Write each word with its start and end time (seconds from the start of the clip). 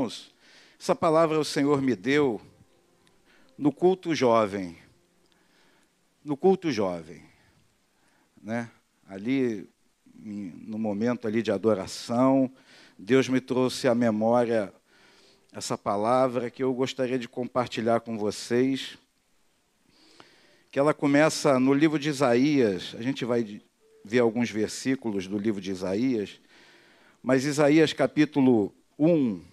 Irmãos, 0.00 0.32
essa 0.80 0.96
palavra 0.96 1.38
o 1.38 1.44
Senhor 1.44 1.82
me 1.82 1.94
deu 1.94 2.40
no 3.58 3.70
culto 3.70 4.14
jovem. 4.14 4.78
No 6.24 6.38
culto 6.38 6.72
jovem. 6.72 7.22
Né? 8.42 8.70
Ali, 9.06 9.68
no 10.14 10.78
momento 10.78 11.28
ali 11.28 11.42
de 11.42 11.52
adoração, 11.52 12.50
Deus 12.98 13.28
me 13.28 13.42
trouxe 13.42 13.88
à 13.88 13.94
memória 13.94 14.72
essa 15.52 15.76
palavra 15.76 16.50
que 16.50 16.62
eu 16.62 16.72
gostaria 16.72 17.18
de 17.18 17.28
compartilhar 17.28 18.00
com 18.00 18.16
vocês. 18.16 18.96
Que 20.70 20.78
ela 20.78 20.94
começa 20.94 21.60
no 21.60 21.74
livro 21.74 21.98
de 21.98 22.08
Isaías, 22.08 22.96
a 22.98 23.02
gente 23.02 23.22
vai 23.26 23.60
ver 24.02 24.20
alguns 24.20 24.50
versículos 24.50 25.26
do 25.26 25.36
livro 25.36 25.60
de 25.60 25.70
Isaías, 25.70 26.40
mas 27.22 27.44
Isaías 27.44 27.92
capítulo 27.92 28.74
1. 28.98 29.49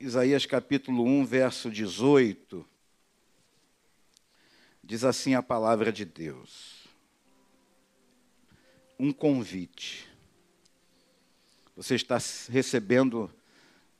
Isaías 0.00 0.46
capítulo 0.46 1.04
1, 1.04 1.26
verso 1.26 1.70
18. 1.70 2.66
Diz 4.82 5.04
assim 5.04 5.34
a 5.34 5.42
palavra 5.42 5.92
de 5.92 6.06
Deus. 6.06 6.88
Um 8.98 9.12
convite. 9.12 10.08
Você 11.76 11.96
está 11.96 12.16
recebendo 12.48 13.30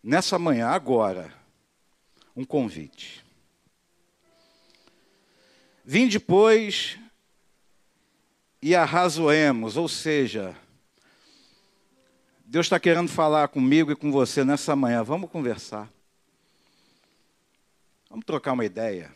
nessa 0.03 0.39
manhã, 0.39 0.69
agora, 0.69 1.31
um 2.35 2.47
convite. 2.47 3.23
Vim 5.85 6.09
depois 6.09 6.99
e 8.63 8.75
arrazoemos, 8.75 9.77
ou 9.77 9.87
seja, 9.87 10.57
Deus 12.51 12.67
está 12.67 12.81
querendo 12.81 13.09
falar 13.09 13.47
comigo 13.47 13.93
e 13.93 13.97
com 13.97 14.11
você 14.11 14.43
nessa 14.43 14.75
manhã. 14.75 15.05
Vamos 15.05 15.31
conversar. 15.31 15.89
Vamos 18.09 18.25
trocar 18.25 18.55
uma 18.55 18.65
ideia. 18.65 19.15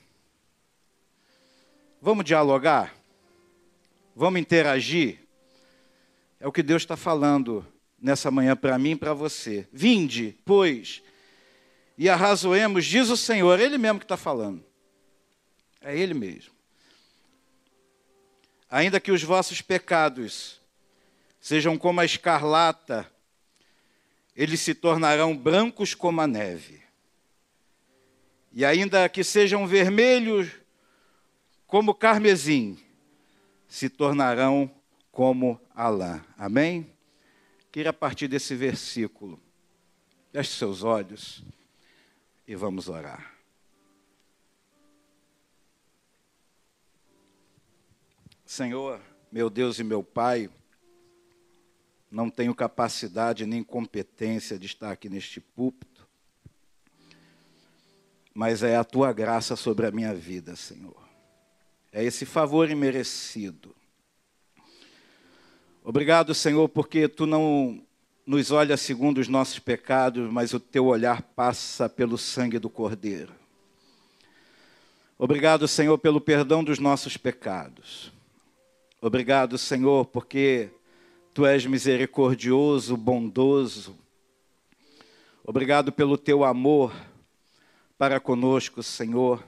Vamos 2.00 2.24
dialogar. 2.24 2.94
Vamos 4.14 4.40
interagir. 4.40 5.18
É 6.38 6.46
o 6.46 6.52
que 6.52 6.62
Deus 6.62 6.82
está 6.82 6.96
falando 6.96 7.66
nessa 8.00 8.30
manhã 8.30 8.54
para 8.54 8.78
mim 8.78 8.92
e 8.92 8.96
para 8.96 9.12
você. 9.12 9.66
Vinde, 9.72 10.38
pois, 10.44 11.02
e 11.98 12.08
arrazoemos, 12.08 12.86
diz 12.86 13.10
o 13.10 13.16
Senhor, 13.16 13.58
Ele 13.58 13.76
mesmo 13.76 13.98
que 13.98 14.04
está 14.04 14.16
falando. 14.16 14.64
É 15.80 15.98
Ele 15.98 16.14
mesmo 16.14 16.54
ainda 18.74 18.98
que 18.98 19.12
os 19.12 19.22
vossos 19.22 19.62
pecados 19.62 20.60
sejam 21.40 21.78
como 21.78 22.00
a 22.00 22.04
escarlata, 22.04 23.08
eles 24.34 24.60
se 24.60 24.74
tornarão 24.74 25.36
brancos 25.36 25.94
como 25.94 26.20
a 26.20 26.26
neve. 26.26 26.82
E 28.52 28.64
ainda 28.64 29.08
que 29.08 29.22
sejam 29.22 29.66
vermelhos 29.66 30.50
como 31.66 31.94
carmesim, 31.94 32.78
se 33.68 33.88
tornarão 33.88 34.70
como 35.10 35.60
a 35.74 35.88
lã. 35.88 36.24
Amém? 36.36 36.92
Queria 37.70 37.92
partir 37.92 38.28
desse 38.28 38.54
versículo. 38.54 39.40
Feche 40.32 40.52
seus 40.52 40.82
olhos 40.82 41.42
e 42.46 42.54
vamos 42.54 42.88
orar. 42.88 43.34
Senhor, 48.44 49.00
meu 49.32 49.50
Deus 49.50 49.80
e 49.80 49.84
meu 49.84 50.02
Pai, 50.02 50.48
não 52.14 52.30
tenho 52.30 52.54
capacidade 52.54 53.44
nem 53.44 53.60
competência 53.60 54.56
de 54.56 54.66
estar 54.66 54.92
aqui 54.92 55.08
neste 55.08 55.40
púlpito, 55.40 56.06
mas 58.32 58.62
é 58.62 58.76
a 58.76 58.84
tua 58.84 59.12
graça 59.12 59.56
sobre 59.56 59.84
a 59.84 59.90
minha 59.90 60.14
vida, 60.14 60.54
Senhor. 60.54 60.96
É 61.92 62.04
esse 62.04 62.24
favor 62.24 62.70
imerecido. 62.70 63.74
Obrigado, 65.82 66.32
Senhor, 66.34 66.68
porque 66.68 67.08
tu 67.08 67.26
não 67.26 67.82
nos 68.24 68.52
olha 68.52 68.76
segundo 68.76 69.18
os 69.18 69.26
nossos 69.26 69.58
pecados, 69.58 70.30
mas 70.30 70.54
o 70.54 70.60
teu 70.60 70.86
olhar 70.86 71.20
passa 71.20 71.88
pelo 71.88 72.16
sangue 72.16 72.60
do 72.60 72.70
Cordeiro. 72.70 73.34
Obrigado, 75.18 75.66
Senhor, 75.66 75.98
pelo 75.98 76.20
perdão 76.20 76.62
dos 76.62 76.78
nossos 76.78 77.16
pecados. 77.16 78.12
Obrigado, 79.00 79.58
Senhor, 79.58 80.06
porque 80.06 80.70
tu 81.34 81.44
és 81.44 81.66
misericordioso, 81.66 82.96
bondoso. 82.96 83.98
Obrigado 85.42 85.90
pelo 85.90 86.16
teu 86.16 86.44
amor 86.44 86.94
para 87.98 88.20
conosco, 88.20 88.84
Senhor. 88.84 89.44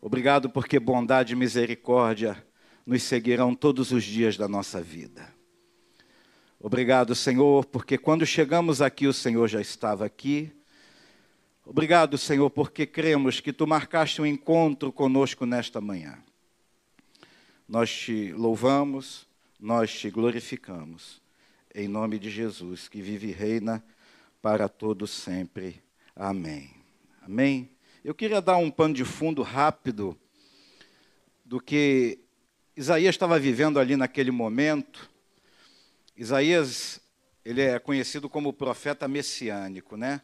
Obrigado 0.00 0.50
porque 0.50 0.80
bondade 0.80 1.32
e 1.32 1.36
misericórdia 1.36 2.44
nos 2.84 3.04
seguirão 3.04 3.54
todos 3.54 3.92
os 3.92 4.02
dias 4.02 4.36
da 4.36 4.48
nossa 4.48 4.82
vida. 4.82 5.32
Obrigado, 6.58 7.14
Senhor, 7.14 7.64
porque 7.66 7.96
quando 7.96 8.26
chegamos 8.26 8.82
aqui, 8.82 9.06
o 9.06 9.12
Senhor 9.12 9.46
já 9.46 9.60
estava 9.60 10.04
aqui. 10.04 10.50
Obrigado, 11.64 12.18
Senhor, 12.18 12.50
porque 12.50 12.84
cremos 12.84 13.38
que 13.38 13.52
tu 13.52 13.64
marcaste 13.64 14.20
um 14.20 14.26
encontro 14.26 14.90
conosco 14.90 15.46
nesta 15.46 15.80
manhã. 15.80 16.18
Nós 17.68 17.92
te 17.92 18.32
louvamos, 18.32 19.27
nós 19.58 19.92
te 19.92 20.10
glorificamos. 20.10 21.20
Em 21.74 21.88
nome 21.88 22.18
de 22.18 22.30
Jesus, 22.30 22.88
que 22.88 23.02
vive 23.02 23.28
e 23.28 23.32
reina 23.32 23.84
para 24.40 24.68
todos 24.68 25.10
sempre. 25.10 25.82
Amém. 26.14 26.70
Amém. 27.22 27.70
Eu 28.04 28.14
queria 28.14 28.40
dar 28.40 28.56
um 28.56 28.70
pano 28.70 28.94
de 28.94 29.04
fundo 29.04 29.42
rápido 29.42 30.18
do 31.44 31.60
que 31.60 32.18
Isaías 32.76 33.14
estava 33.14 33.38
vivendo 33.38 33.80
ali 33.80 33.96
naquele 33.96 34.30
momento. 34.30 35.10
Isaías, 36.16 37.00
ele 37.44 37.62
é 37.62 37.78
conhecido 37.78 38.28
como 38.28 38.52
profeta 38.52 39.08
messiânico, 39.08 39.96
né? 39.96 40.20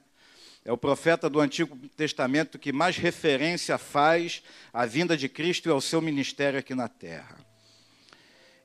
É 0.65 0.73
o 0.73 0.79
profeta 0.79 1.29
do 1.29 1.41
Antigo 1.41 1.77
Testamento 1.89 2.59
que 2.59 2.73
mais 2.73 2.97
referência 2.97 3.77
faz 3.77 4.43
à 4.73 4.87
vinda 4.87 5.17
de 5.17 5.29
Cristo 5.29 5.69
e 5.69 5.73
ao 5.73 5.81
seu 5.81 6.01
ministério 6.01 6.59
aqui 6.59 6.75
na 6.75 6.89
terra. 6.89 7.54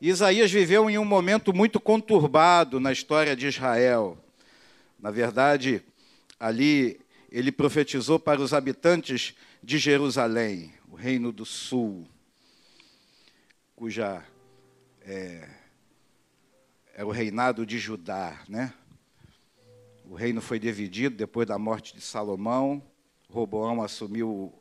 Isaías 0.02 0.50
viveu 0.50 0.90
em 0.90 0.98
um 0.98 1.04
momento 1.04 1.54
muito 1.54 1.80
conturbado 1.80 2.80
na 2.80 2.92
história 2.92 3.36
de 3.36 3.48
Israel. 3.48 4.18
Na 4.98 5.12
verdade, 5.12 5.84
ali 6.40 7.00
ele 7.30 7.52
profetizou 7.52 8.18
para 8.18 8.42
os 8.42 8.54
habitantes 8.54 9.36
de 9.62 9.78
Jerusalém, 9.78 10.74
o 10.90 10.96
reino 10.96 11.32
do 11.34 11.46
sul, 11.46 12.08
cuja 13.76 14.24
é, 15.02 15.50
é 16.96 17.04
o 17.04 17.10
reinado 17.10 17.66
de 17.66 17.78
Judá, 17.78 18.42
né? 18.48 18.74
O 20.06 20.16
reino 20.16 20.42
foi 20.42 20.58
dividido 20.58 21.16
depois 21.16 21.48
da 21.48 21.60
morte 21.60 21.94
de 21.94 22.02
Salomão. 22.02 22.82
Roboão 23.30 23.82
assumiu 23.84 24.59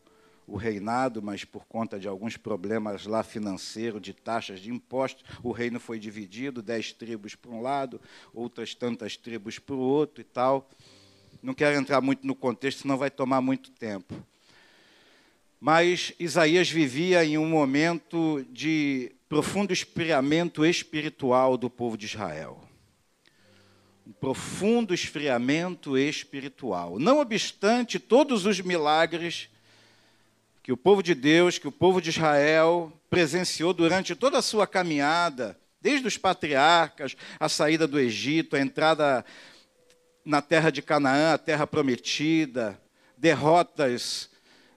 o 0.48 0.56
reinado, 0.56 1.22
mas 1.22 1.44
por 1.44 1.66
conta 1.66 2.00
de 2.00 2.08
alguns 2.08 2.38
problemas 2.38 3.04
lá 3.04 3.22
financeiros, 3.22 4.00
de 4.00 4.14
taxas 4.14 4.60
de 4.60 4.70
impostos, 4.70 5.22
o 5.42 5.52
reino 5.52 5.78
foi 5.78 5.98
dividido, 5.98 6.62
dez 6.62 6.90
tribos 6.90 7.34
para 7.34 7.50
um 7.50 7.60
lado, 7.60 8.00
outras 8.32 8.74
tantas 8.74 9.16
tribos 9.16 9.58
para 9.58 9.74
o 9.74 9.78
outro 9.78 10.22
e 10.22 10.24
tal. 10.24 10.68
Não 11.42 11.52
quero 11.52 11.76
entrar 11.76 12.00
muito 12.00 12.26
no 12.26 12.34
contexto, 12.34 12.82
senão 12.82 12.96
vai 12.96 13.10
tomar 13.10 13.42
muito 13.42 13.70
tempo. 13.70 14.14
Mas 15.60 16.14
Isaías 16.18 16.70
vivia 16.70 17.22
em 17.24 17.36
um 17.36 17.46
momento 17.46 18.44
de 18.50 19.12
profundo 19.28 19.72
esfriamento 19.72 20.64
espiritual 20.64 21.58
do 21.58 21.68
povo 21.68 21.96
de 21.96 22.06
Israel 22.06 22.64
um 24.06 24.12
profundo 24.12 24.94
esfriamento 24.94 25.98
espiritual. 25.98 26.98
Não 26.98 27.20
obstante 27.20 27.98
todos 27.98 28.46
os 28.46 28.58
milagres 28.58 29.50
que 30.68 30.72
o 30.72 30.76
povo 30.76 31.02
de 31.02 31.14
Deus, 31.14 31.56
que 31.56 31.66
o 31.66 31.72
povo 31.72 31.98
de 31.98 32.10
Israel 32.10 32.92
presenciou 33.08 33.72
durante 33.72 34.14
toda 34.14 34.36
a 34.36 34.42
sua 34.42 34.66
caminhada, 34.66 35.58
desde 35.80 36.06
os 36.06 36.18
patriarcas, 36.18 37.16
a 37.40 37.48
saída 37.48 37.88
do 37.88 37.98
Egito, 37.98 38.54
a 38.54 38.60
entrada 38.60 39.24
na 40.22 40.42
terra 40.42 40.68
de 40.68 40.82
Canaã, 40.82 41.32
a 41.32 41.38
terra 41.38 41.66
prometida, 41.66 42.78
derrotas, 43.16 44.28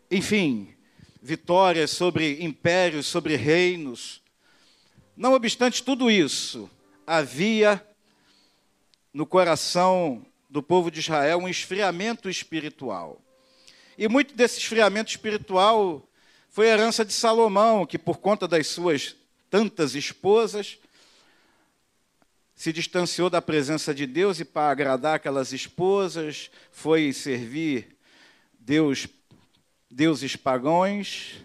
enfim, 0.10 0.74
vitórias 1.22 1.92
sobre 1.92 2.42
impérios, 2.42 3.06
sobre 3.06 3.36
reinos. 3.36 4.22
Não 5.14 5.34
obstante 5.34 5.84
tudo 5.84 6.10
isso, 6.10 6.70
havia 7.06 7.86
no 9.14 9.26
coração 9.26 10.26
do 10.50 10.64
povo 10.64 10.90
de 10.90 11.02
Israel 11.02 11.40
um 11.40 11.50
esfriamento 11.50 12.30
espiritual. 12.30 13.22
E 14.02 14.08
muito 14.08 14.34
desse 14.34 14.58
esfriamento 14.58 15.12
espiritual 15.12 16.10
foi 16.50 16.66
herança 16.66 17.06
de 17.06 17.14
Salomão, 17.14 17.86
que 17.86 18.00
por 18.00 18.18
conta 18.18 18.48
das 18.48 18.66
suas 18.66 19.16
tantas 19.48 19.94
esposas, 19.94 20.80
se 22.56 22.74
distanciou 22.74 23.30
da 23.30 23.44
presença 23.44 23.94
de 23.94 24.08
Deus 24.08 24.40
e, 24.40 24.44
para 24.44 24.72
agradar 24.72 25.18
aquelas 25.18 25.54
esposas, 25.54 26.50
foi 26.72 27.14
servir 27.14 27.96
Deus, 28.60 29.08
deuses 29.88 30.36
pagãos, 30.36 31.36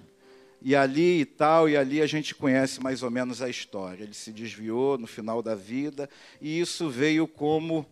e 0.63 0.75
ali 0.75 1.21
e 1.21 1.27
tal, 1.27 1.69
e 1.69 1.77
ali 1.77 2.01
a 2.01 2.07
gente 2.07 2.35
conhece 2.35 2.83
mais 2.83 3.03
ou 3.03 3.11
menos 3.11 3.43
a 3.43 3.51
história. 3.51 4.03
Ele 4.03 4.15
se 4.15 4.33
desviou 4.33 4.97
no 4.97 5.07
final 5.07 5.43
da 5.43 5.55
vida, 5.55 6.09
e 6.41 6.59
isso 6.59 6.89
veio 6.89 7.29
como 7.29 7.85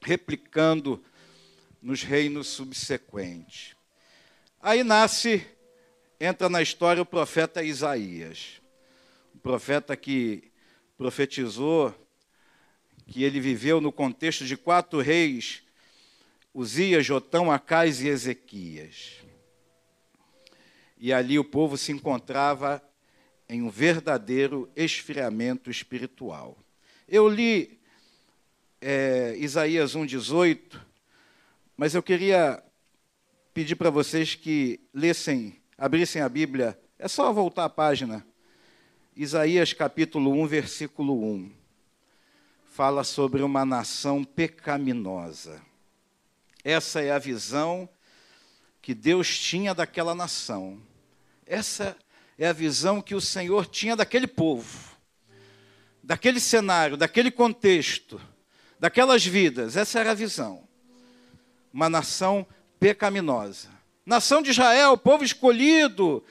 replicando 0.00 1.04
nos 1.82 2.02
reinos 2.02 2.46
subsequentes. 2.46 3.78
Aí 4.62 4.84
nasce, 4.84 5.46
entra 6.20 6.50
na 6.50 6.60
história 6.60 7.02
o 7.02 7.06
profeta 7.06 7.62
Isaías, 7.62 8.60
o 9.34 9.38
profeta 9.38 9.96
que 9.96 10.52
profetizou 10.98 11.94
que 13.06 13.24
ele 13.24 13.40
viveu 13.40 13.80
no 13.80 13.90
contexto 13.90 14.44
de 14.44 14.58
quatro 14.58 15.00
reis, 15.00 15.62
Uzias, 16.52 17.06
Jotão, 17.06 17.50
Acais 17.50 18.02
e 18.02 18.08
Ezequias. 18.08 19.24
E 20.98 21.10
ali 21.10 21.38
o 21.38 21.44
povo 21.44 21.78
se 21.78 21.90
encontrava 21.90 22.82
em 23.48 23.62
um 23.62 23.70
verdadeiro 23.70 24.70
esfriamento 24.76 25.70
espiritual. 25.70 26.58
Eu 27.08 27.30
li 27.30 27.80
é, 28.78 29.34
Isaías 29.38 29.96
1,18, 29.96 30.78
mas 31.78 31.94
eu 31.94 32.02
queria 32.02 32.62
pedir 33.52 33.76
para 33.76 33.90
vocês 33.90 34.34
que 34.34 34.80
lessem, 34.92 35.60
abrissem 35.76 36.22
a 36.22 36.28
Bíblia, 36.28 36.78
é 36.98 37.08
só 37.08 37.32
voltar 37.32 37.64
a 37.64 37.70
página. 37.70 38.26
Isaías 39.16 39.72
capítulo 39.72 40.32
1, 40.32 40.46
versículo 40.46 41.22
1 41.22 41.60
fala 42.80 43.04
sobre 43.04 43.42
uma 43.42 43.62
nação 43.62 44.24
pecaminosa. 44.24 45.60
Essa 46.64 47.02
é 47.02 47.10
a 47.10 47.18
visão 47.18 47.86
que 48.80 48.94
Deus 48.94 49.38
tinha 49.38 49.74
daquela 49.74 50.14
nação. 50.14 50.80
Essa 51.44 51.96
é 52.38 52.46
a 52.46 52.54
visão 52.54 53.02
que 53.02 53.14
o 53.14 53.20
Senhor 53.20 53.66
tinha 53.66 53.96
daquele 53.96 54.26
povo, 54.26 54.96
daquele 56.02 56.40
cenário, 56.40 56.96
daquele 56.96 57.30
contexto, 57.30 58.20
daquelas 58.78 59.26
vidas. 59.26 59.76
Essa 59.76 59.98
era 60.00 60.12
a 60.12 60.14
visão. 60.14 60.66
Uma 61.70 61.90
nação 61.90 62.46
pecaminosa. 62.59 62.59
Nação 64.06 64.40
de 64.40 64.50
Israel, 64.50 64.96
povo 64.96 65.22
escolhido, 65.22 66.24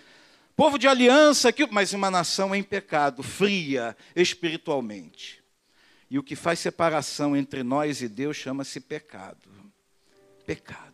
povo 0.55 0.79
de 0.79 0.87
aliança, 0.87 1.53
mas 1.69 1.93
uma 1.93 2.09
nação 2.09 2.55
em 2.55 2.63
pecado, 2.63 3.21
fria 3.21 3.95
espiritualmente. 4.15 5.41
E 6.09 6.17
o 6.17 6.23
que 6.23 6.35
faz 6.35 6.57
separação 6.59 7.37
entre 7.37 7.61
nós 7.61 8.01
e 8.01 8.09
Deus 8.09 8.35
chama-se 8.35 8.79
pecado. 8.79 9.47
Pecado. 10.45 10.89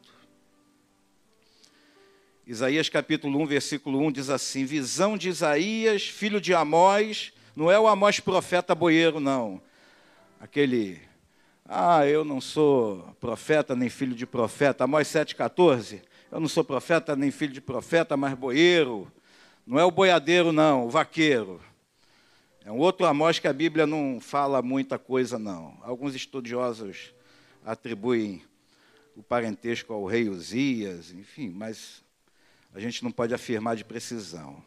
Isaías 2.45 2.89
capítulo 2.89 3.41
1, 3.41 3.45
versículo 3.47 4.05
1 4.05 4.11
diz 4.11 4.29
assim: 4.29 4.65
Visão 4.65 5.17
de 5.17 5.29
Isaías, 5.29 6.05
filho 6.05 6.39
de 6.39 6.53
Amós, 6.53 7.31
não 7.55 7.71
é 7.71 7.79
o 7.79 7.87
Amós 7.87 8.19
profeta 8.19 8.75
boieiro, 8.75 9.19
não. 9.19 9.61
Aquele, 10.39 11.01
ah, 11.67 12.05
eu 12.05 12.23
não 12.23 12.39
sou 12.39 13.15
profeta 13.19 13.75
nem 13.75 13.89
filho 13.89 14.15
de 14.15 14.27
profeta. 14.27 14.83
Amós 14.83 15.07
7,14. 15.07 16.01
Eu 16.31 16.39
não 16.39 16.47
sou 16.47 16.63
profeta 16.63 17.15
nem 17.15 17.31
filho 17.31 17.53
de 17.53 17.61
profeta, 17.61 18.15
mas 18.15 18.35
boieiro. 18.35 19.11
Não 19.65 19.79
é 19.79 19.83
o 19.83 19.89
boiadeiro, 19.89 20.51
não, 20.51 20.85
o 20.85 20.89
vaqueiro. 20.91 21.59
É 22.63 22.71
um 22.71 22.77
outro 22.77 23.07
Amós 23.07 23.39
que 23.39 23.47
a 23.47 23.53
Bíblia 23.53 23.87
não 23.87 24.19
fala 24.19 24.61
muita 24.61 24.99
coisa, 24.99 25.39
não. 25.39 25.75
Alguns 25.81 26.13
estudiosos 26.13 27.13
atribuem 27.65 28.43
o 29.15 29.23
parentesco 29.23 29.91
ao 29.91 30.05
rei 30.05 30.29
Uzias, 30.29 31.11
enfim, 31.11 31.49
mas 31.49 32.03
a 32.75 32.79
gente 32.79 33.03
não 33.03 33.11
pode 33.11 33.33
afirmar 33.33 33.75
de 33.75 33.83
precisão. 33.83 34.63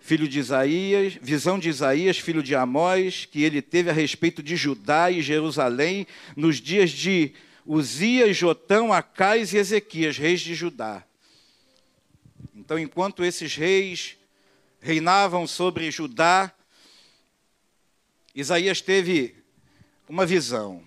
Filho 0.00 0.26
de 0.26 0.38
Isaías, 0.38 1.18
visão 1.20 1.58
de 1.58 1.68
Isaías, 1.68 2.18
filho 2.18 2.42
de 2.42 2.54
Amós, 2.54 3.28
que 3.30 3.42
ele 3.42 3.60
teve 3.60 3.90
a 3.90 3.92
respeito 3.92 4.42
de 4.42 4.56
Judá 4.56 5.10
e 5.10 5.22
Jerusalém 5.22 6.06
nos 6.34 6.56
dias 6.56 6.90
de 6.90 7.32
Uzias, 7.66 8.36
Jotão, 8.36 8.92
Acais 8.92 9.52
e 9.52 9.58
Ezequias, 9.58 10.16
reis 10.16 10.40
de 10.40 10.54
Judá. 10.54 11.04
Então, 12.54 12.78
enquanto 12.78 13.24
esses 13.24 13.54
reis 13.54 14.16
reinavam 14.80 15.46
sobre 15.46 15.90
Judá, 15.90 16.52
Isaías 18.34 18.80
teve 18.80 19.36
uma 20.08 20.24
visão. 20.24 20.82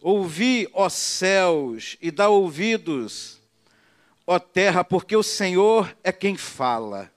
Ouvi, 0.00 0.68
ó 0.72 0.88
céus, 0.88 1.96
e 2.00 2.10
dá 2.10 2.28
ouvidos, 2.28 3.40
ó 4.26 4.38
terra, 4.38 4.84
porque 4.84 5.16
o 5.16 5.22
Senhor 5.22 5.94
é 6.02 6.12
quem 6.12 6.36
fala. 6.36 7.12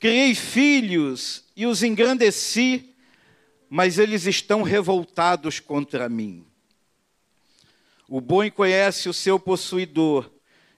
Criei 0.00 0.34
filhos 0.34 1.44
e 1.54 1.66
os 1.66 1.82
engrandeci, 1.82 2.94
mas 3.68 3.98
eles 3.98 4.26
estão 4.26 4.62
revoltados 4.62 5.60
contra 5.60 6.08
mim. 6.08 6.44
O 8.08 8.20
boi 8.20 8.50
conhece 8.50 9.08
o 9.08 9.12
seu 9.12 9.38
possuidor, 9.38 10.28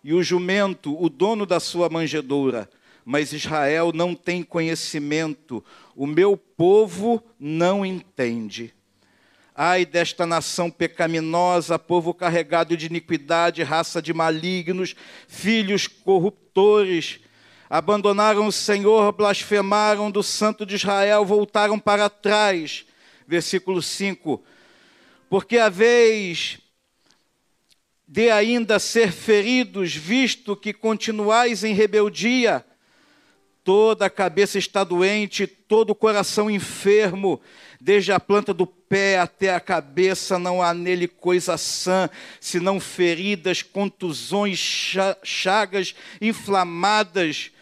e 0.05 0.13
o 0.13 0.23
jumento, 0.23 1.01
o 1.01 1.09
dono 1.09 1.47
da 1.47 1.61
sua 1.61 1.89
manjedoura 1.89 2.69
mas 3.05 3.33
Israel 3.33 3.93
não 3.93 4.15
tem 4.15 4.43
conhecimento, 4.43 5.65
o 5.95 6.07
meu 6.07 6.37
povo 6.37 7.23
não 7.39 7.85
entende. 7.85 8.73
Ai 9.55 9.85
desta 9.85 10.25
nação 10.25 10.71
pecaminosa, 10.71 11.79
povo 11.79 12.15
carregado 12.15 12.77
de 12.77 12.87
iniquidade, 12.87 13.63
raça 13.63 14.01
de 14.01 14.15
malignos, 14.15 14.95
filhos 15.29 15.87
corruptores, 15.87 17.21
abandonaram 17.73 18.47
o 18.47 18.53
Senhor, 18.53 19.11
blasfemaram 19.13 20.11
do 20.11 20.23
Santo 20.23 20.67
de 20.67 20.75
Israel, 20.75 21.25
voltaram 21.25 21.79
para 21.79 22.11
trás. 22.11 22.85
Versículo 23.27 23.81
5: 23.81 24.45
Porque 25.31 25.57
a 25.57 25.71
vez 25.71 26.59
de 28.07 28.31
ainda 28.31 28.79
ser 28.79 29.11
feridos, 29.11 29.95
visto 29.97 30.55
que 30.55 30.75
continuais 30.75 31.65
em 31.65 31.73
rebeldia, 31.73 32.63
Toda 33.65 34.07
a 34.07 34.11
cabeça 34.11 34.59
está 34.59 34.83
doente, 34.83 35.47
todo 35.47 35.91
o 35.91 35.95
coração 35.95 36.51
enfermo, 36.51 37.41
desde 37.81 38.11
a 38.11 38.19
planta 38.19 38.53
do 38.53 38.67
pé 38.67 39.21
até 39.21 39.55
a 39.55 39.61
cabeça, 39.61 40.37
não 40.37 40.61
há 40.61 40.75
nele 40.75 41.07
coisa 41.07 41.57
sã, 41.57 42.11
senão 42.41 42.81
feridas, 42.81 43.63
contusões, 43.63 44.59
chagas 45.23 45.95
inflamadas, 46.21 47.53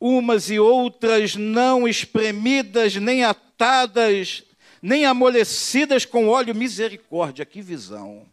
umas 0.00 0.50
e 0.50 0.58
outras 0.58 1.36
não 1.36 1.88
espremidas, 1.88 2.96
nem 2.96 3.24
atadas, 3.24 4.42
nem 4.82 5.04
amolecidas 5.04 6.04
com 6.04 6.28
óleo. 6.28 6.54
Misericórdia, 6.54 7.44
que 7.44 7.62
visão. 7.62 8.26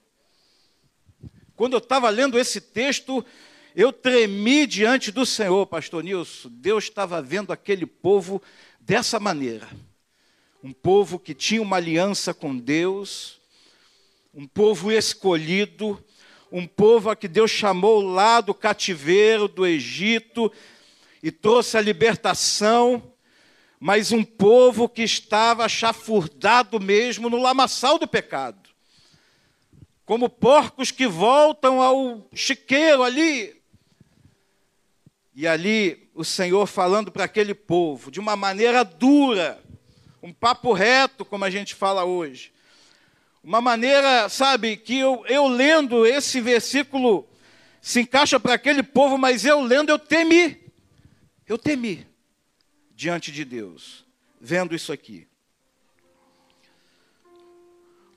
Quando 1.55 1.73
eu 1.73 1.79
estava 1.79 2.09
lendo 2.09 2.39
esse 2.39 2.59
texto, 2.59 3.23
eu 3.75 3.93
tremi 3.93 4.65
diante 4.65 5.11
do 5.11 5.25
Senhor, 5.25 5.65
pastor 5.67 6.03
Nilson. 6.03 6.49
Deus 6.51 6.85
estava 6.85 7.21
vendo 7.21 7.53
aquele 7.53 7.85
povo 7.85 8.41
dessa 8.79 9.19
maneira. 9.19 9.69
Um 10.63 10.73
povo 10.73 11.17
que 11.17 11.33
tinha 11.33 11.61
uma 11.61 11.77
aliança 11.77 12.33
com 12.33 12.57
Deus, 12.57 13.39
um 14.33 14.45
povo 14.45 14.91
escolhido, 14.91 16.03
um 16.51 16.67
povo 16.67 17.09
a 17.09 17.15
que 17.15 17.27
Deus 17.27 17.49
chamou 17.49 18.01
lá 18.01 18.41
do 18.41 18.53
cativeiro 18.53 19.47
do 19.47 19.65
Egito 19.65 20.51
e 21.21 21.31
trouxe 21.31 21.77
a 21.77 21.81
libertação, 21.81 23.13
mas 23.79 24.11
um 24.11 24.23
povo 24.23 24.87
que 24.87 25.03
estava 25.03 25.67
chafurdado 25.67 26.79
mesmo 26.79 27.29
no 27.29 27.37
lamaçal 27.37 27.97
do 27.97 28.07
pecado. 28.07 28.69
Como 30.05 30.29
porcos 30.29 30.91
que 30.91 31.07
voltam 31.07 31.81
ao 31.81 32.27
chiqueiro 32.33 33.03
ali, 33.03 33.59
e 35.33 35.47
ali 35.47 36.09
o 36.13 36.23
Senhor 36.23 36.67
falando 36.67 37.11
para 37.11 37.23
aquele 37.23 37.53
povo 37.53 38.11
de 38.11 38.19
uma 38.19 38.35
maneira 38.35 38.83
dura, 38.83 39.61
um 40.21 40.33
papo 40.33 40.73
reto, 40.73 41.25
como 41.25 41.45
a 41.45 41.49
gente 41.49 41.73
fala 41.73 42.03
hoje. 42.03 42.51
Uma 43.43 43.59
maneira, 43.59 44.29
sabe, 44.29 44.77
que 44.77 44.99
eu, 44.99 45.25
eu 45.27 45.47
lendo 45.47 46.05
esse 46.05 46.39
versículo 46.39 47.27
se 47.81 48.01
encaixa 48.01 48.39
para 48.39 48.53
aquele 48.53 48.83
povo, 48.83 49.17
mas 49.17 49.43
eu 49.43 49.59
lendo 49.61 49.89
eu 49.89 49.97
temi. 49.97 50.60
Eu 51.47 51.57
temi 51.57 52.07
diante 52.91 53.31
de 53.31 53.43
Deus, 53.43 54.05
vendo 54.39 54.75
isso 54.75 54.91
aqui. 54.91 55.27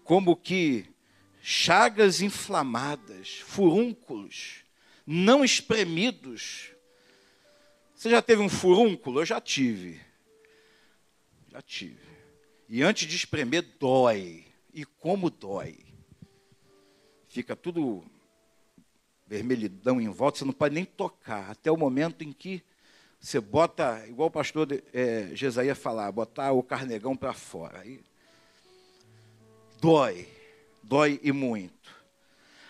Como 0.02 0.37
que 0.37 0.87
chagas 1.40 2.21
inflamadas, 2.21 3.38
furúnculos, 3.38 4.64
não 5.07 5.45
espremidos, 5.45 6.75
você 8.04 8.11
já 8.11 8.21
teve 8.21 8.43
um 8.43 8.50
furúnculo? 8.50 9.21
Eu 9.21 9.25
já 9.25 9.40
tive. 9.40 9.99
Já 11.50 11.62
tive. 11.62 12.04
E 12.69 12.83
antes 12.83 13.09
de 13.09 13.16
espremer, 13.16 13.62
dói. 13.81 14.45
E 14.75 14.85
como 14.85 15.31
dói. 15.31 15.78
Fica 17.28 17.57
tudo 17.57 18.04
vermelhidão 19.26 19.99
em 20.00 20.09
volta, 20.11 20.38
você 20.38 20.45
não 20.45 20.52
pode 20.52 20.75
nem 20.75 20.85
tocar, 20.85 21.50
até 21.50 21.71
o 21.71 21.78
momento 21.78 22.23
em 22.23 22.31
que 22.31 22.62
você 23.25 23.40
bota, 23.40 24.04
igual 24.07 24.28
o 24.28 24.31
pastor 24.31 24.69
é, 24.93 25.31
Jesaia 25.33 25.75
falar, 25.75 26.12
botar 26.12 26.52
o 26.52 26.62
carnegão 26.62 27.16
para 27.16 27.33
fora. 27.33 27.83
Dói, 29.81 30.28
dói 30.83 31.19
e 31.23 31.33
muito. 31.33 31.73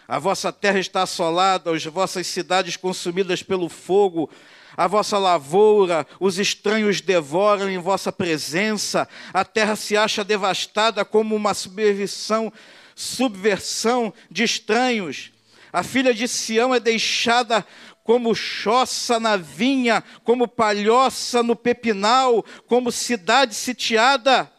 A 0.07 0.21
vossa 0.21 0.53
terra 0.53 0.79
está 0.79 1.03
assolada, 1.03 1.75
as 1.75 1.85
vossas 1.87 2.29
cidades 2.29 2.77
consumidas 2.77 3.43
pelo 3.43 3.69
fogo, 3.69 4.31
a 4.77 4.87
vossa 4.87 5.19
lavoura, 5.19 6.07
os 6.21 6.39
estranhos 6.39 7.01
devoram 7.01 7.69
em 7.69 7.79
vossa 7.79 8.13
presença, 8.13 9.09
a 9.33 9.45
terra 9.45 9.75
se 9.75 9.97
acha 9.97 10.23
devastada 10.23 11.05
como 11.05 11.35
uma 11.35 11.53
subversão, 11.53 12.53
subversão 12.95 14.15
de 14.31 14.45
estranhos. 14.45 15.33
A 15.73 15.83
filha 15.83 16.15
de 16.15 16.29
Sião 16.29 16.73
é 16.73 16.79
deixada 16.79 17.67
como 18.05 18.35
choça 18.35 19.19
na 19.19 19.37
vinha, 19.37 20.05
como 20.23 20.47
palhoça 20.47 21.43
no 21.43 21.57
pepinal, 21.57 22.45
como 22.67 22.93
cidade 22.93 23.55
sitiada. 23.55 24.53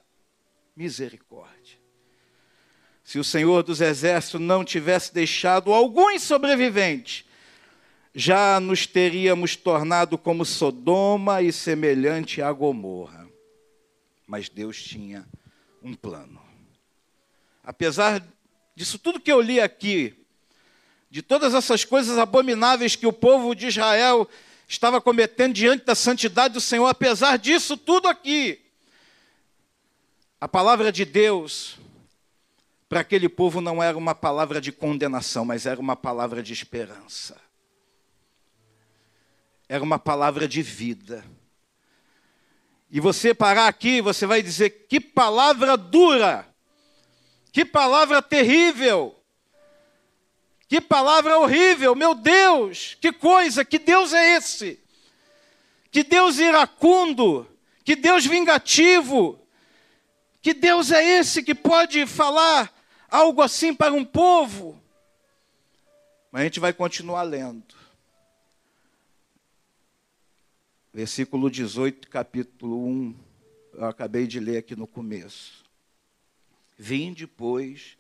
Misericórdia. 0.76 1.78
Se 3.04 3.20
o 3.20 3.24
Senhor 3.24 3.62
dos 3.62 3.82
Exércitos 3.82 4.42
não 4.42 4.66
tivesse 4.66 5.14
deixado 5.14 5.72
alguns 5.72 6.24
sobreviventes, 6.24 7.24
já 8.16 8.60
nos 8.60 8.88
teríamos 8.88 9.56
tornado 9.56 10.18
como 10.18 10.44
Sodoma 10.44 11.44
e 11.44 11.54
semelhante 11.54 12.42
a 12.42 12.52
Gomorra. 12.52 13.30
Mas 14.26 14.50
Deus 14.50 14.82
tinha 14.82 15.24
um 15.84 15.94
plano. 15.94 16.42
Apesar 17.64 18.26
disso 18.76 18.98
tudo 18.98 19.20
que 19.20 19.32
eu 19.32 19.40
li 19.40 19.60
aqui, 19.60 20.25
de 21.10 21.22
todas 21.22 21.54
essas 21.54 21.86
coisas 21.86 22.18
abomináveis 22.18 22.96
que 22.96 23.08
o 23.08 23.14
povo 23.14 23.56
de 23.56 23.68
Israel 23.68 24.28
estava 24.68 25.00
cometendo 25.00 25.54
diante 25.54 25.86
da 25.86 25.96
santidade 25.96 26.54
do 26.54 26.62
Senhor, 26.62 26.88
apesar 26.88 27.38
disso 27.38 27.78
tudo 27.78 28.08
aqui, 28.08 28.62
a 30.40 30.48
palavra 30.48 30.92
de 30.92 31.06
Deus 31.06 31.78
para 32.88 33.00
aquele 33.00 33.28
povo 33.28 33.62
não 33.62 33.82
era 33.82 33.98
uma 33.98 34.14
palavra 34.14 34.62
de 34.62 34.72
condenação, 34.72 35.44
mas 35.44 35.66
era 35.66 35.80
uma 35.80 35.96
palavra 35.96 36.44
de 36.44 36.54
esperança. 36.54 37.36
Era 39.68 39.84
uma 39.84 39.98
palavra 39.98 40.48
de 40.48 40.62
vida. 40.62 41.26
E 42.92 43.00
você 43.00 43.34
parar 43.34 43.68
aqui, 43.68 44.02
você 44.02 44.26
vai 44.26 44.44
dizer: 44.44 44.88
que 44.88 45.00
palavra 45.00 45.76
dura, 45.76 46.48
que 47.52 47.66
palavra 47.66 48.22
terrível. 48.22 49.20
Que 50.68 50.82
palavra 50.82 51.38
horrível, 51.38 51.94
meu 51.94 52.16
Deus, 52.16 52.98
que 53.00 53.12
coisa, 53.12 53.64
que 53.64 53.78
Deus 53.78 54.14
é 54.14 54.36
esse? 54.36 54.80
Que 55.92 56.04
Deus 56.04 56.40
iracundo, 56.40 57.48
que 57.84 57.96
Deus 57.96 58.26
vingativo, 58.26 59.40
que 60.42 60.54
Deus 60.54 60.92
é 60.92 61.04
esse 61.04 61.44
que 61.44 61.54
pode 61.54 62.06
falar 62.08 62.74
algo 63.10 63.42
assim 63.42 63.76
para 63.76 63.94
um 63.94 64.04
povo? 64.04 64.82
Mas 66.32 66.42
a 66.42 66.44
gente 66.46 66.60
vai 66.60 66.74
continuar 66.74 67.22
lendo. 67.22 67.76
Versículo 70.92 71.50
18, 71.50 72.10
capítulo 72.10 72.88
1, 72.88 73.16
eu 73.74 73.86
acabei 73.86 74.26
de 74.26 74.40
ler 74.40 74.58
aqui 74.58 74.76
no 74.76 74.88
começo. 74.88 75.64
Vinde, 76.78 77.28
pois, 77.28 77.98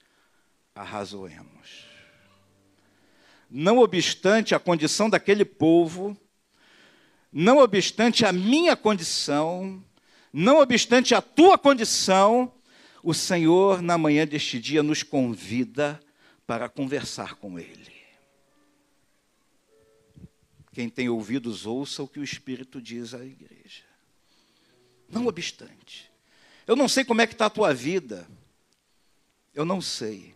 arrazoemos 0.73 1.84
não 3.57 3.77
obstante 3.77 4.53
a 4.53 4.59
condição 4.59 5.09
daquele 5.09 5.45
povo, 5.45 6.15
não 7.31 7.59
obstante 7.59 8.25
a 8.25 8.33
minha 8.33 8.75
condição, 8.75 9.81
não 10.33 10.59
obstante 10.59 11.15
a 11.15 11.21
tua 11.21 11.57
condição, 11.57 12.51
o 13.01 13.13
Senhor, 13.13 13.81
na 13.81 13.97
manhã 13.97 14.27
deste 14.27 14.59
dia, 14.59 14.83
nos 14.83 15.03
convida 15.03 15.97
para 16.45 16.67
conversar 16.67 17.35
com 17.35 17.57
Ele. 17.57 17.95
Quem 20.73 20.89
tem 20.89 21.07
ouvidos, 21.07 21.65
ouça 21.65 22.03
o 22.03 22.07
que 22.09 22.19
o 22.19 22.23
Espírito 22.25 22.81
diz 22.81 23.13
à 23.13 23.23
igreja. 23.23 23.83
Não 25.07 25.27
obstante. 25.27 26.11
Eu 26.67 26.75
não 26.75 26.89
sei 26.89 27.05
como 27.05 27.21
é 27.21 27.27
que 27.27 27.33
está 27.33 27.45
a 27.45 27.49
tua 27.49 27.73
vida. 27.73 28.27
Eu 29.53 29.63
não 29.63 29.79
sei. 29.79 30.35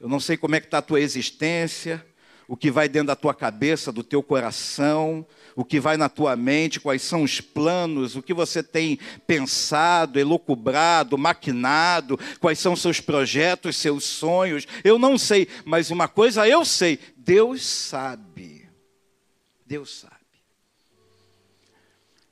Eu 0.00 0.08
não 0.08 0.18
sei 0.18 0.38
como 0.38 0.54
é 0.54 0.60
que 0.60 0.66
está 0.66 0.78
a 0.78 0.82
tua 0.82 1.00
existência, 1.00 2.04
o 2.46 2.56
que 2.56 2.70
vai 2.70 2.88
dentro 2.88 3.08
da 3.08 3.16
tua 3.16 3.34
cabeça, 3.34 3.90
do 3.90 4.02
teu 4.02 4.22
coração, 4.22 5.26
o 5.56 5.64
que 5.64 5.80
vai 5.80 5.96
na 5.96 6.08
tua 6.08 6.36
mente, 6.36 6.80
quais 6.80 7.02
são 7.02 7.22
os 7.22 7.40
planos, 7.40 8.16
o 8.16 8.22
que 8.22 8.34
você 8.34 8.62
tem 8.62 8.98
pensado, 9.26 10.18
elocubrado, 10.18 11.16
maquinado, 11.16 12.18
quais 12.40 12.58
são 12.58 12.74
seus 12.74 13.00
projetos, 13.00 13.76
seus 13.76 14.04
sonhos. 14.04 14.66
Eu 14.82 14.98
não 14.98 15.16
sei, 15.16 15.48
mas 15.64 15.90
uma 15.90 16.08
coisa 16.08 16.48
eu 16.48 16.64
sei: 16.64 16.98
Deus 17.16 17.64
sabe. 17.64 18.68
Deus 19.64 20.00
sabe. 20.00 20.14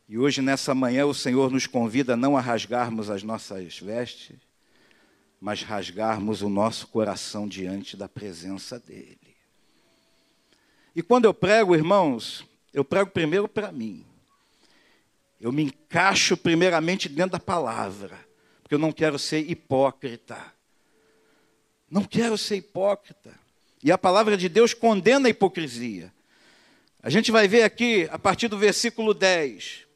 E 0.09 0.19
hoje, 0.19 0.43
nessa 0.43 0.75
manhã, 0.75 1.07
o 1.07 1.15
Senhor 1.15 1.51
nos 1.51 1.67
convida 1.67 2.15
não 2.19 2.37
a 2.37 2.41
rasgarmos 2.41 3.09
as 3.09 3.23
nossas 3.23 3.79
vestes, 3.79 4.37
mas 5.41 5.63
rasgarmos 5.63 6.43
o 6.43 6.51
nosso 6.51 6.87
coração 6.89 7.49
diante 7.49 7.97
da 7.97 8.07
presença 8.09 8.79
dEle. 8.79 9.22
E 10.95 11.03
quando 11.03 11.25
eu 11.25 11.33
prego, 11.33 11.75
irmãos, 11.75 12.47
eu 12.73 12.85
prego 12.85 13.11
primeiro 13.11 13.49
para 13.49 13.73
mim. 13.73 14.05
Eu 15.41 15.51
me 15.51 15.65
encaixo 15.65 16.37
primeiramente 16.37 17.09
dentro 17.09 17.33
da 17.33 17.41
palavra, 17.41 18.19
porque 18.63 18.75
eu 18.75 18.79
não 18.79 18.93
quero 18.93 19.19
ser 19.19 19.51
hipócrita. 19.51 20.39
Não 21.91 22.05
quero 22.05 22.39
ser 22.39 22.57
hipócrita. 22.57 23.39
E 23.83 23.91
a 23.91 23.99
palavra 23.99 24.37
de 24.37 24.49
Deus 24.49 24.73
condena 24.73 25.27
a 25.27 25.31
hipocrisia. 25.31 26.13
A 27.03 27.11
gente 27.11 27.33
vai 27.33 27.49
ver 27.49 27.65
aqui, 27.65 28.09
a 28.13 28.19
partir 28.19 28.47
do 28.47 28.57
versículo 28.57 29.13
10. 29.13 29.87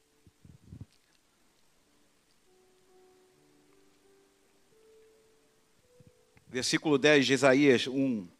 Versículo 6.49 6.97
10 6.97 7.25
de 7.25 7.33
Isaías 7.33 7.87
1. 7.87 8.36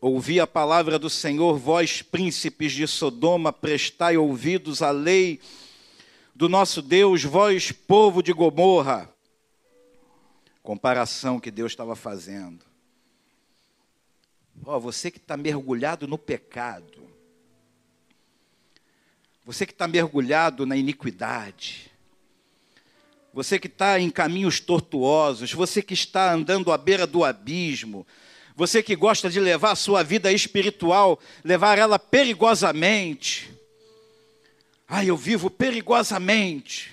Ouvi 0.00 0.40
a 0.40 0.46
palavra 0.46 0.98
do 0.98 1.10
Senhor, 1.10 1.58
vós 1.58 2.00
príncipes 2.00 2.72
de 2.72 2.88
Sodoma, 2.88 3.52
prestai 3.52 4.16
ouvidos 4.16 4.80
à 4.80 4.90
lei 4.90 5.38
do 6.34 6.48
nosso 6.48 6.80
Deus, 6.80 7.22
vós 7.22 7.70
povo 7.70 8.22
de 8.22 8.32
Gomorra. 8.32 9.12
Comparação 10.62 11.38
que 11.38 11.50
Deus 11.50 11.72
estava 11.72 11.94
fazendo. 11.94 12.64
Ó, 14.64 14.76
oh, 14.76 14.80
você 14.80 15.10
que 15.10 15.18
está 15.18 15.36
mergulhado 15.36 16.08
no 16.08 16.16
pecado, 16.16 17.06
você 19.44 19.66
que 19.66 19.72
está 19.72 19.86
mergulhado 19.86 20.64
na 20.64 20.76
iniquidade, 20.76 21.90
você 23.34 23.58
que 23.58 23.66
está 23.66 24.00
em 24.00 24.08
caminhos 24.08 24.60
tortuosos, 24.60 25.52
você 25.52 25.82
que 25.82 25.92
está 25.92 26.32
andando 26.32 26.72
à 26.72 26.78
beira 26.78 27.06
do 27.06 27.22
abismo, 27.22 28.06
você 28.60 28.82
que 28.82 28.94
gosta 28.94 29.30
de 29.30 29.40
levar 29.40 29.70
a 29.70 29.74
sua 29.74 30.02
vida 30.02 30.30
espiritual, 30.30 31.18
levar 31.42 31.78
ela 31.78 31.98
perigosamente. 31.98 33.50
Ah, 34.86 35.02
eu 35.02 35.16
vivo 35.16 35.48
perigosamente. 35.48 36.92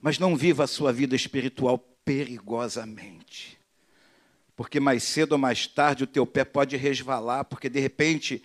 Mas 0.00 0.16
não 0.16 0.36
viva 0.36 0.62
a 0.62 0.68
sua 0.68 0.92
vida 0.92 1.16
espiritual 1.16 1.78
perigosamente. 2.04 3.58
Porque 4.54 4.78
mais 4.78 5.02
cedo 5.02 5.32
ou 5.32 5.38
mais 5.38 5.66
tarde 5.66 6.04
o 6.04 6.06
teu 6.06 6.24
pé 6.24 6.44
pode 6.44 6.76
resvalar, 6.76 7.44
porque 7.46 7.68
de 7.68 7.80
repente, 7.80 8.40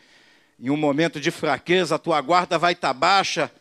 em 0.60 0.72
um 0.72 0.78
momento 0.78 1.20
de 1.20 1.30
fraqueza, 1.30 1.94
a 1.94 2.00
tua 2.00 2.20
guarda 2.20 2.58
vai 2.58 2.74
estar 2.74 2.94
baixa 2.94 3.52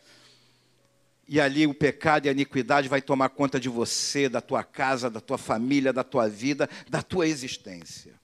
e 1.31 1.39
ali 1.39 1.67
o 1.67 1.75
pecado 1.75 2.25
e 2.25 2.29
a 2.29 2.31
iniquidade 2.31 2.89
vai 2.89 3.03
tomar 3.03 3.29
conta 3.29 3.59
de 3.59 3.69
você, 3.69 4.27
da 4.27 4.41
tua 4.41 4.63
casa, 4.63 5.11
da 5.11 5.21
tua 5.21 5.37
família, 5.37 5.93
da 5.93 6.03
tua 6.03 6.27
vida, 6.27 6.67
da 6.89 7.03
tua 7.03 7.27
existência. 7.27 8.19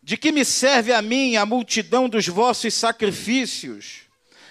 De 0.00 0.16
que 0.16 0.30
me 0.30 0.44
serve 0.44 0.92
a 0.92 1.02
mim 1.02 1.34
a 1.34 1.44
multidão 1.44 2.08
dos 2.08 2.28
vossos 2.28 2.72
sacrifícios? 2.72 4.02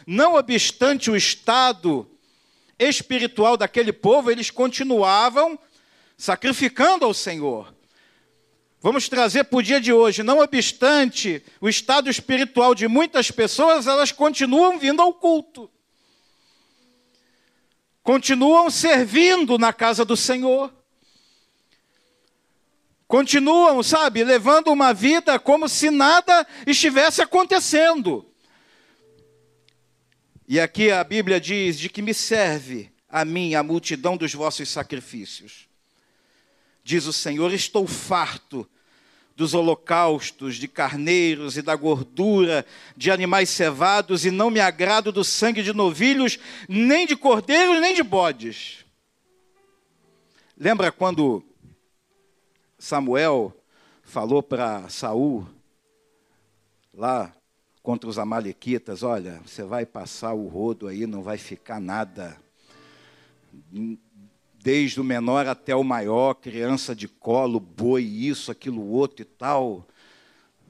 Não 0.06 0.36
obstante 0.36 1.10
o 1.10 1.16
estado 1.16 2.06
espiritual 2.78 3.56
daquele 3.56 3.94
povo, 3.94 4.30
eles 4.30 4.52
continuavam 4.52 5.58
sacrificando 6.18 7.06
ao 7.06 7.14
Senhor. 7.14 7.74
Vamos 8.82 9.08
trazer 9.08 9.46
para 9.46 9.60
o 9.60 9.64
dia 9.64 9.80
de 9.80 9.94
hoje, 9.94 10.22
não 10.22 10.40
obstante 10.40 11.42
o 11.62 11.70
estado 11.70 12.10
espiritual 12.10 12.76
de 12.76 12.90
muitas 12.90 13.32
pessoas, 13.32 13.88
elas 13.88 14.12
continuam 14.12 14.78
vindo 14.78 15.02
ao 15.02 15.14
culto. 15.14 15.72
Continuam 18.04 18.70
servindo 18.70 19.58
na 19.58 19.72
casa 19.72 20.04
do 20.04 20.18
Senhor. 20.18 20.72
Continuam, 23.08 23.82
sabe, 23.82 24.24
levando 24.24 24.72
uma 24.72 24.94
vida 24.94 25.40
como 25.40 25.70
se 25.70 25.90
nada 25.90 26.46
estivesse 26.68 27.22
acontecendo. 27.22 28.30
E 30.48 30.60
aqui 30.60 30.92
a 30.92 31.04
Bíblia 31.04 31.40
diz: 31.40 31.80
de 31.80 31.90
que 31.90 32.02
me 32.02 32.14
serve 32.14 32.92
a 33.08 33.24
mim 33.24 33.56
a 33.56 33.64
multidão 33.64 34.18
dos 34.18 34.34
vossos 34.34 34.68
sacrifícios? 34.70 35.70
Diz 36.84 37.06
o 37.06 37.14
Senhor: 37.14 37.54
estou 37.54 37.88
farto 37.88 38.70
dos 39.36 39.54
holocaustos 39.54 40.56
de 40.56 40.68
carneiros 40.68 41.58
e 41.58 41.62
da 41.62 41.76
gordura 41.76 42.66
de 42.96 43.10
animais 43.10 43.50
cevados, 43.50 44.26
e 44.26 44.32
não 44.32 44.50
me 44.50 44.60
agrado 44.60 45.12
do 45.12 45.24
sangue 45.24 45.64
de 45.64 45.74
novilhos, 45.74 46.40
nem 46.68 47.08
de 47.08 47.16
cordeiros, 47.16 47.82
nem 47.82 47.96
de 47.96 48.04
bodes. 48.04 48.86
Lembra 50.58 50.92
quando 50.92 51.44
Samuel 52.78 53.56
falou 54.04 54.44
para 54.44 54.88
Saul, 54.90 55.48
lá 56.94 57.34
contra 57.82 58.10
os 58.10 58.20
amalequitas, 58.20 59.04
olha, 59.04 59.42
você 59.46 59.64
vai 59.64 59.86
passar 59.86 60.34
o 60.34 60.48
rodo 60.48 60.88
aí, 60.88 61.08
não 61.08 61.24
vai 61.24 61.38
ficar 61.38 61.82
nada 61.82 62.38
desde 64.64 65.02
o 65.02 65.04
menor 65.04 65.46
até 65.46 65.76
o 65.76 65.84
maior, 65.84 66.36
criança 66.36 66.96
de 66.96 67.06
colo, 67.06 67.60
boi, 67.60 68.02
isso, 68.02 68.50
aquilo, 68.50 68.82
outro 68.90 69.22
e 69.22 69.26
tal. 69.26 69.86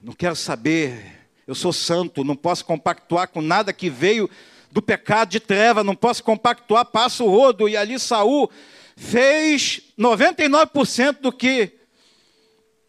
Não 0.02 0.12
quero 0.12 0.34
saber, 0.34 1.28
eu 1.46 1.54
sou 1.54 1.72
santo, 1.72 2.24
não 2.24 2.34
posso 2.34 2.64
compactuar 2.64 3.28
com 3.28 3.40
nada 3.40 3.72
que 3.72 3.88
veio 3.88 4.28
do 4.72 4.82
pecado 4.82 5.30
de 5.30 5.38
treva, 5.38 5.84
não 5.84 5.94
posso 5.94 6.24
compactuar, 6.24 6.84
passo 6.86 7.24
o 7.24 7.30
rodo. 7.30 7.68
E 7.68 7.76
ali 7.76 7.96
Saul 8.00 8.50
fez 8.96 9.80
99% 9.96 11.20
do 11.20 11.30
que 11.30 11.78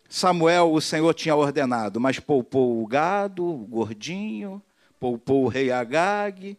Samuel, 0.10 0.74
o 0.74 0.82
Senhor, 0.82 1.14
tinha 1.14 1.36
ordenado, 1.36 2.00
mas 2.00 2.20
poupou 2.20 2.82
o 2.82 2.88
gado, 2.88 3.46
o 3.46 3.58
gordinho, 3.58 4.60
poupou 5.00 5.44
o 5.44 5.48
rei 5.48 5.72
Agag, 5.72 6.58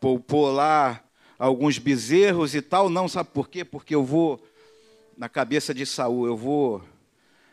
poupou 0.00 0.50
lá 0.50 1.02
alguns 1.38 1.78
bezerros 1.78 2.54
e 2.54 2.62
tal. 2.62 2.88
Não, 2.88 3.08
sabe 3.08 3.30
por 3.32 3.48
quê? 3.48 3.64
Porque 3.64 3.94
eu 3.94 4.04
vou, 4.04 4.44
na 5.16 5.28
cabeça 5.28 5.74
de 5.74 5.84
Saul, 5.84 6.26
eu 6.26 6.36
vou 6.36 6.82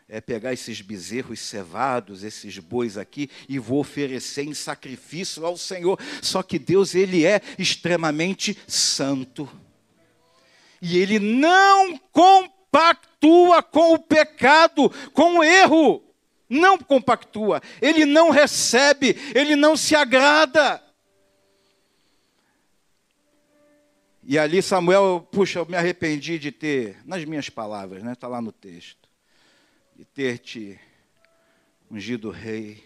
é, 0.08 0.20
pegar 0.20 0.52
esses 0.52 0.80
bezerros 0.80 1.40
cevados, 1.40 2.22
esses 2.22 2.58
bois 2.58 2.96
aqui, 2.98 3.30
e 3.48 3.58
vou 3.58 3.80
oferecer 3.80 4.44
em 4.44 4.54
sacrifício 4.54 5.44
ao 5.44 5.56
Senhor. 5.56 5.98
Só 6.22 6.42
que 6.42 6.58
Deus, 6.58 6.94
Ele 6.94 7.24
é 7.24 7.40
extremamente 7.58 8.56
santo. 8.66 9.48
E 10.80 10.98
Ele 10.98 11.18
não 11.18 11.98
compactua 12.12 13.62
com 13.62 13.94
o 13.94 13.98
pecado, 13.98 14.90
com 15.12 15.38
o 15.38 15.44
erro. 15.44 16.02
Não 16.48 16.76
compactua. 16.76 17.62
Ele 17.80 18.04
não 18.04 18.28
recebe, 18.28 19.16
Ele 19.34 19.56
não 19.56 19.76
se 19.76 19.96
agrada. 19.96 20.83
E 24.26 24.38
ali 24.38 24.62
Samuel, 24.62 25.28
puxa, 25.30 25.58
eu 25.58 25.66
me 25.66 25.76
arrependi 25.76 26.38
de 26.38 26.50
ter, 26.50 26.96
nas 27.04 27.22
minhas 27.26 27.50
palavras, 27.50 28.02
né? 28.02 28.12
Está 28.12 28.26
lá 28.26 28.40
no 28.40 28.50
texto, 28.50 29.06
de 29.94 30.06
ter 30.06 30.38
te 30.38 30.80
ungido 31.90 32.30
rei. 32.30 32.82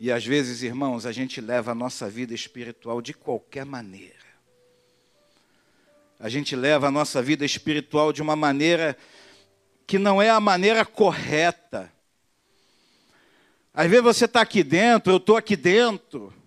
E 0.00 0.10
às 0.10 0.24
vezes, 0.24 0.62
irmãos, 0.62 1.04
a 1.04 1.12
gente 1.12 1.38
leva 1.38 1.72
a 1.72 1.74
nossa 1.74 2.08
vida 2.08 2.32
espiritual 2.32 3.02
de 3.02 3.12
qualquer 3.12 3.66
maneira. 3.66 4.16
A 6.18 6.30
gente 6.30 6.56
leva 6.56 6.88
a 6.88 6.90
nossa 6.90 7.20
vida 7.20 7.44
espiritual 7.44 8.10
de 8.10 8.22
uma 8.22 8.34
maneira 8.34 8.96
que 9.86 9.98
não 9.98 10.20
é 10.20 10.30
a 10.30 10.40
maneira 10.40 10.86
correta. 10.86 11.92
Às 13.74 13.90
vezes 13.90 14.04
você 14.04 14.24
está 14.24 14.40
aqui 14.40 14.62
dentro, 14.62 15.12
eu 15.12 15.18
estou 15.18 15.36
aqui 15.36 15.56
dentro 15.56 16.39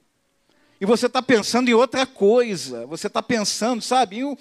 e 0.83 0.85
você 0.85 1.05
está 1.05 1.21
pensando 1.21 1.69
em 1.69 1.73
outra 1.73 2.05
coisa, 2.05 2.85
você 2.87 3.07
está 3.07 3.23
pensando, 3.23 3.81
sabe, 3.81 4.19
em, 4.19 4.37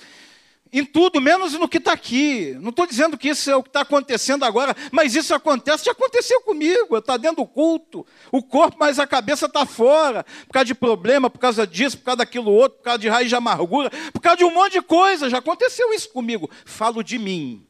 em, 0.72 0.84
tudo, 0.84 1.20
menos 1.20 1.52
no 1.52 1.68
que 1.68 1.78
está 1.78 1.92
aqui. 1.92 2.56
Não 2.58 2.70
estou 2.70 2.84
dizendo 2.84 3.16
que 3.16 3.28
isso 3.28 3.48
é 3.48 3.54
o 3.54 3.62
que 3.62 3.68
está 3.68 3.82
acontecendo 3.82 4.44
agora, 4.44 4.74
mas 4.90 5.14
isso 5.14 5.32
acontece, 5.32 5.84
já 5.84 5.92
aconteceu 5.92 6.40
comigo, 6.40 6.98
está 6.98 7.16
dentro 7.16 7.44
do 7.44 7.46
culto, 7.46 8.04
o 8.32 8.42
corpo, 8.42 8.76
mas 8.80 8.98
a 8.98 9.06
cabeça 9.06 9.46
está 9.46 9.64
fora, 9.64 10.24
por 10.48 10.54
causa 10.54 10.64
de 10.64 10.74
problema, 10.74 11.30
por 11.30 11.38
causa 11.38 11.64
disso, 11.64 11.96
por 11.98 12.06
causa 12.06 12.16
daquilo 12.16 12.50
outro, 12.50 12.78
por 12.78 12.84
causa 12.86 12.98
de 12.98 13.08
raiz 13.08 13.28
de 13.28 13.36
amargura, 13.36 13.88
por 14.12 14.20
causa 14.20 14.38
de 14.38 14.44
um 14.44 14.52
monte 14.52 14.72
de 14.72 14.82
coisa, 14.82 15.30
já 15.30 15.38
aconteceu 15.38 15.94
isso 15.94 16.08
comigo. 16.08 16.50
Falo 16.64 17.04
de 17.04 17.20
mim, 17.20 17.64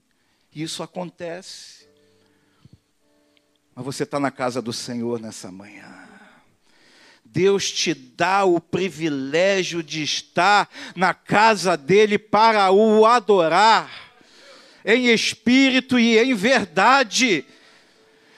isso 0.54 0.82
acontece. 0.82 1.87
Mas 3.74 3.85
você 3.85 4.04
está 4.04 4.18
na 4.18 4.30
casa 4.30 4.62
do 4.62 4.72
Senhor 4.72 5.20
nessa 5.20 5.52
manhã. 5.52 6.01
Deus 7.32 7.72
te 7.72 7.94
dá 7.94 8.44
o 8.44 8.60
privilégio 8.60 9.82
de 9.82 10.02
estar 10.02 10.68
na 10.94 11.14
casa 11.14 11.78
dele 11.78 12.18
para 12.18 12.70
o 12.70 13.06
adorar, 13.06 13.90
em 14.84 15.06
espírito 15.06 15.98
e 15.98 16.18
em 16.18 16.34
verdade. 16.34 17.46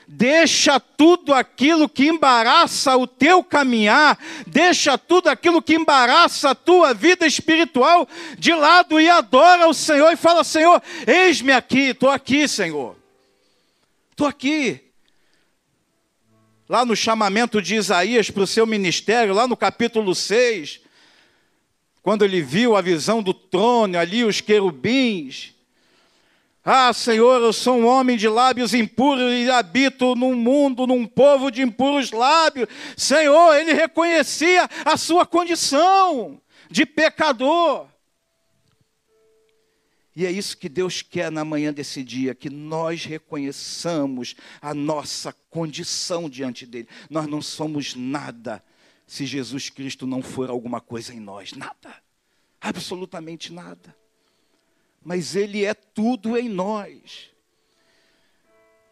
Deixa 0.07 0.79
tudo 0.79 1.35
aquilo 1.35 1.89
que 1.89 2.07
embaraça 2.07 2.97
o 2.97 3.05
teu 3.05 3.43
caminhar, 3.43 4.17
deixa 4.47 4.97
tudo 4.97 5.29
aquilo 5.29 5.61
que 5.61 5.75
embaraça 5.75 6.51
a 6.51 6.55
tua 6.55 6.95
vida 6.95 7.27
espiritual 7.27 8.09
de 8.39 8.55
lado 8.55 9.01
e 9.01 9.11
adora 9.11 9.67
o 9.67 9.75
Senhor 9.75 10.13
e 10.13 10.17
fala: 10.17 10.45
Senhor, 10.45 10.81
eis-me 11.05 11.53
aqui, 11.53 11.89
estou 11.89 12.11
aqui, 12.11 12.47
Senhor, 12.47 12.97
estou 14.13 14.29
aqui 14.29 14.84
lá 16.69 16.85
no 16.85 16.97
chamamento 16.97 17.61
de 17.61 17.75
Isaías 17.75 18.31
para 18.31 18.43
o 18.43 18.47
seu 18.47 18.67
ministério, 18.67 19.35
lá 19.35 19.47
no 19.47 19.57
capítulo 19.57 20.15
6, 20.15 20.81
quando 22.03 22.25
ele 22.25 22.43
viu 22.43 22.77
a 22.77 22.81
visão 22.81 23.23
do 23.23 23.33
trono, 23.33 23.99
ali 23.99 24.25
os 24.25 24.41
querubins. 24.41 25.55
Ah, 26.65 26.93
Senhor, 26.95 27.43
eu 27.43 27.53
sou 27.53 27.79
um 27.79 27.87
homem 27.87 28.17
de 28.17 28.27
lábios 28.27 28.73
impuros 28.73 29.33
e 29.33 29.51
habito 29.51 30.15
num 30.15 30.35
mundo, 30.35 30.87
num 30.87 31.07
povo 31.07 31.51
de 31.51 31.61
impuros 31.61 32.11
lábios. 32.11 32.69
Senhor, 32.97 33.55
ele 33.55 33.75
reconhecia 33.75 34.69
a 34.85 34.97
sua 34.97 35.27
condição 35.27 36.41
de 36.71 36.87
pecador. 36.87 37.87
E 40.17 40.25
é 40.25 40.31
isso 40.31 40.57
que 40.57 40.69
Deus 40.69 41.03
quer 41.03 41.31
na 41.31 41.45
manhã 41.45 41.73
desse 41.73 42.05
dia, 42.05 42.35
que 42.35 42.49
nós 42.49 43.05
reconheçamos 43.05 44.37
a 44.63 44.73
nossa 44.73 45.33
condição 45.51 46.29
diante 46.29 46.65
dele. 46.65 46.89
Nós 47.11 47.27
não 47.27 47.43
somos 47.43 47.95
nada 47.97 48.63
se 49.07 49.27
Jesus 49.27 49.69
Cristo 49.71 50.07
não 50.07 50.23
for 50.23 50.51
alguma 50.51 50.81
coisa 50.81 51.13
em 51.13 51.21
nós, 51.21 51.53
nada. 51.53 52.03
Absolutamente 52.61 53.53
nada. 53.53 53.95
Mas 55.03 55.35
ele 55.35 55.65
é 55.65 55.75
tudo 55.75 56.39
em 56.39 56.49
nós. 56.49 57.31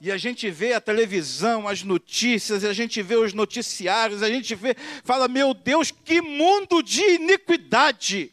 E 0.00 0.10
a 0.10 0.18
gente 0.18 0.50
vê 0.50 0.72
a 0.72 0.80
televisão, 0.80 1.68
as 1.68 1.84
notícias, 1.84 2.64
a 2.64 2.72
gente 2.72 3.00
vê 3.00 3.14
os 3.14 3.32
noticiários, 3.32 4.20
a 4.20 4.28
gente 4.28 4.52
vê, 4.56 4.74
fala, 5.04 5.28
meu 5.28 5.54
Deus, 5.54 5.92
que 5.92 6.20
mundo 6.20 6.82
de 6.82 7.00
iniquidade. 7.14 8.32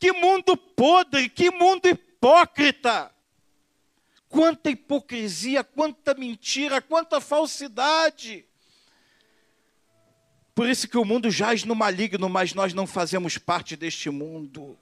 Que 0.00 0.12
mundo 0.12 0.56
podre, 0.56 1.28
que 1.28 1.50
mundo 1.50 1.86
hipócrita. 1.86 3.14
Quanta 4.30 4.70
hipocrisia, 4.70 5.62
quanta 5.62 6.14
mentira, 6.14 6.80
quanta 6.80 7.20
falsidade. 7.20 8.46
Por 10.54 10.66
isso 10.66 10.88
que 10.88 10.96
o 10.96 11.04
mundo 11.04 11.30
jaz 11.30 11.64
no 11.64 11.74
maligno, 11.74 12.30
mas 12.30 12.54
nós 12.54 12.72
não 12.72 12.86
fazemos 12.86 13.36
parte 13.36 13.76
deste 13.76 14.08
mundo. 14.08 14.78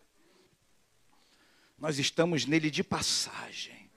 Nós 1.77 1.99
estamos 1.99 2.47
nele 2.47 2.71
de 2.71 2.85
passagem. 2.85 3.91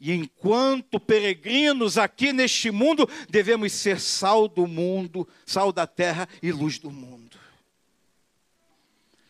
E 0.00 0.12
enquanto 0.12 0.98
peregrinos 0.98 1.96
aqui 1.96 2.32
neste 2.32 2.72
mundo, 2.72 3.08
devemos 3.28 3.72
ser 3.72 4.00
sal 4.00 4.48
do 4.48 4.66
mundo, 4.66 5.28
sal 5.46 5.72
da 5.72 5.86
terra 5.86 6.28
e 6.42 6.50
luz 6.50 6.78
do 6.78 6.90
mundo 6.90 7.27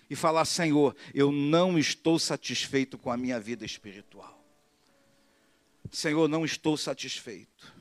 e 0.08 0.16
falar: 0.16 0.44
Senhor, 0.44 0.94
eu 1.14 1.30
não 1.30 1.78
estou 1.78 2.18
satisfeito 2.18 2.96
com 2.96 3.10
a 3.10 3.16
minha 3.16 3.38
vida 3.38 3.64
espiritual. 3.64 4.38
Senhor, 5.90 6.28
não 6.28 6.44
estou 6.44 6.76
satisfeito. 6.76 7.74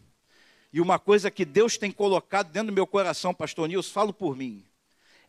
E 0.72 0.82
uma 0.82 1.00
coisa 1.00 1.32
que 1.32 1.46
Deus 1.46 1.78
tem 1.78 1.92
colocado 1.92 2.52
dentro 2.52 2.68
do 2.68 2.76
meu 2.76 2.88
coração, 2.88 3.34
pastor 3.34 3.68
Nilson, 3.68 3.92
falo 3.92 4.14
por 4.14 4.36
mim, 4.36 4.66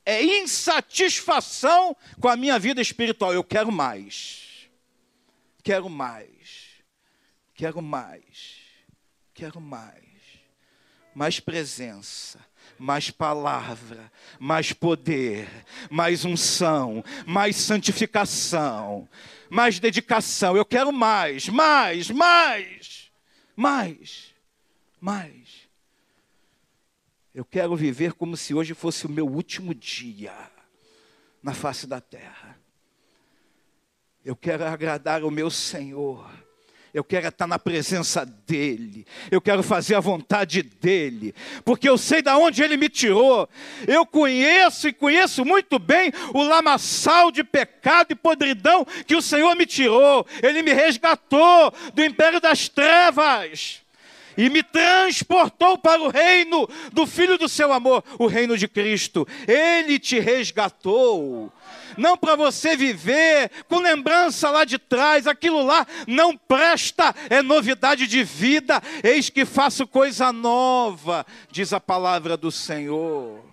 é 0.04 0.22
insatisfação 0.22 1.96
com 2.20 2.28
a 2.28 2.36
minha 2.36 2.58
vida 2.58 2.80
espiritual. 2.80 3.32
Eu 3.32 3.44
quero 3.44 3.70
mais. 3.70 4.68
Quero 5.62 5.88
mais. 5.88 6.28
Quero 7.54 7.82
mais. 7.82 8.56
Quero 9.34 9.60
mais. 9.60 10.04
Mais 11.14 11.40
presença 11.40 12.47
mais 12.78 13.10
palavra, 13.10 14.10
mais 14.38 14.72
poder, 14.72 15.48
mais 15.90 16.24
unção, 16.24 17.04
mais 17.26 17.56
santificação, 17.56 19.08
mais 19.50 19.80
dedicação. 19.80 20.56
Eu 20.56 20.64
quero 20.64 20.92
mais, 20.92 21.48
mais, 21.48 22.10
mais, 22.10 23.10
mais, 23.56 24.34
mais. 25.00 25.68
Eu 27.34 27.44
quero 27.44 27.76
viver 27.76 28.14
como 28.14 28.36
se 28.36 28.54
hoje 28.54 28.74
fosse 28.74 29.06
o 29.06 29.10
meu 29.10 29.26
último 29.26 29.74
dia 29.74 30.34
na 31.42 31.54
face 31.54 31.86
da 31.86 32.00
terra. 32.00 32.58
Eu 34.24 34.36
quero 34.36 34.64
agradar 34.64 35.24
o 35.24 35.30
meu 35.30 35.50
Senhor. 35.50 36.28
Eu 36.98 37.04
quero 37.04 37.28
estar 37.28 37.46
na 37.46 37.60
presença 37.60 38.26
dEle. 38.44 39.06
Eu 39.30 39.40
quero 39.40 39.62
fazer 39.62 39.94
a 39.94 40.00
vontade 40.00 40.64
dEle. 40.64 41.32
Porque 41.64 41.88
eu 41.88 41.96
sei 41.96 42.20
de 42.20 42.30
onde 42.30 42.60
Ele 42.60 42.76
me 42.76 42.88
tirou. 42.88 43.48
Eu 43.86 44.04
conheço 44.04 44.88
e 44.88 44.92
conheço 44.92 45.44
muito 45.44 45.78
bem 45.78 46.12
o 46.34 46.42
lamaçal 46.42 47.30
de 47.30 47.44
pecado 47.44 48.10
e 48.10 48.16
podridão 48.16 48.84
que 49.06 49.14
o 49.14 49.22
Senhor 49.22 49.54
me 49.54 49.64
tirou. 49.64 50.26
Ele 50.42 50.60
me 50.60 50.72
resgatou 50.72 51.72
do 51.94 52.04
império 52.04 52.40
das 52.40 52.68
trevas 52.68 53.80
e 54.36 54.50
me 54.50 54.64
transportou 54.64 55.78
para 55.78 56.02
o 56.02 56.08
reino 56.08 56.68
do 56.92 57.06
Filho 57.06 57.38
do 57.38 57.48
seu 57.48 57.72
amor, 57.72 58.02
o 58.18 58.26
reino 58.26 58.58
de 58.58 58.66
Cristo. 58.66 59.24
Ele 59.46 60.00
te 60.00 60.18
resgatou. 60.18 61.52
Não 61.98 62.16
para 62.16 62.36
você 62.36 62.76
viver 62.76 63.50
com 63.68 63.80
lembrança 63.80 64.50
lá 64.50 64.64
de 64.64 64.78
trás, 64.78 65.26
aquilo 65.26 65.64
lá 65.64 65.86
não 66.06 66.36
presta, 66.36 67.14
é 67.28 67.42
novidade 67.42 68.06
de 68.06 68.22
vida. 68.22 68.80
Eis 69.02 69.28
que 69.28 69.44
faço 69.44 69.86
coisa 69.86 70.32
nova, 70.32 71.26
diz 71.50 71.72
a 71.72 71.80
palavra 71.80 72.36
do 72.36 72.50
Senhor 72.50 73.46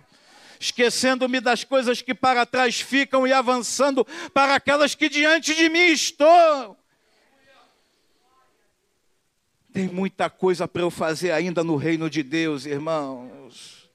esquecendo-me 0.58 1.38
das 1.38 1.64
coisas 1.64 2.00
que 2.00 2.14
para 2.14 2.46
trás 2.46 2.80
ficam 2.80 3.26
e 3.26 3.32
avançando 3.32 4.06
para 4.32 4.54
aquelas 4.54 4.94
que 4.94 5.06
diante 5.06 5.54
de 5.54 5.68
mim 5.68 5.88
estão. 5.88 6.74
Tem 9.70 9.86
muita 9.86 10.30
coisa 10.30 10.66
para 10.66 10.80
eu 10.80 10.90
fazer 10.90 11.32
ainda 11.32 11.62
no 11.62 11.76
reino 11.76 12.08
de 12.08 12.22
Deus, 12.22 12.64
irmãos. 12.64 13.85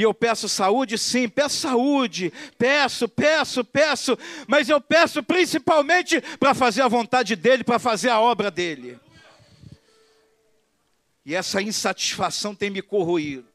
E 0.00 0.02
eu 0.02 0.14
peço 0.14 0.48
saúde, 0.48 0.96
sim, 0.96 1.28
peço 1.28 1.58
saúde, 1.58 2.32
peço, 2.56 3.06
peço, 3.06 3.62
peço, 3.62 4.18
mas 4.48 4.66
eu 4.66 4.80
peço 4.80 5.22
principalmente 5.22 6.22
para 6.38 6.54
fazer 6.54 6.80
a 6.80 6.88
vontade 6.88 7.36
dEle, 7.36 7.62
para 7.62 7.78
fazer 7.78 8.08
a 8.08 8.18
obra 8.18 8.50
dEle. 8.50 8.98
E 11.22 11.34
essa 11.34 11.60
insatisfação 11.60 12.54
tem 12.54 12.70
me 12.70 12.80
corroído. 12.80 13.46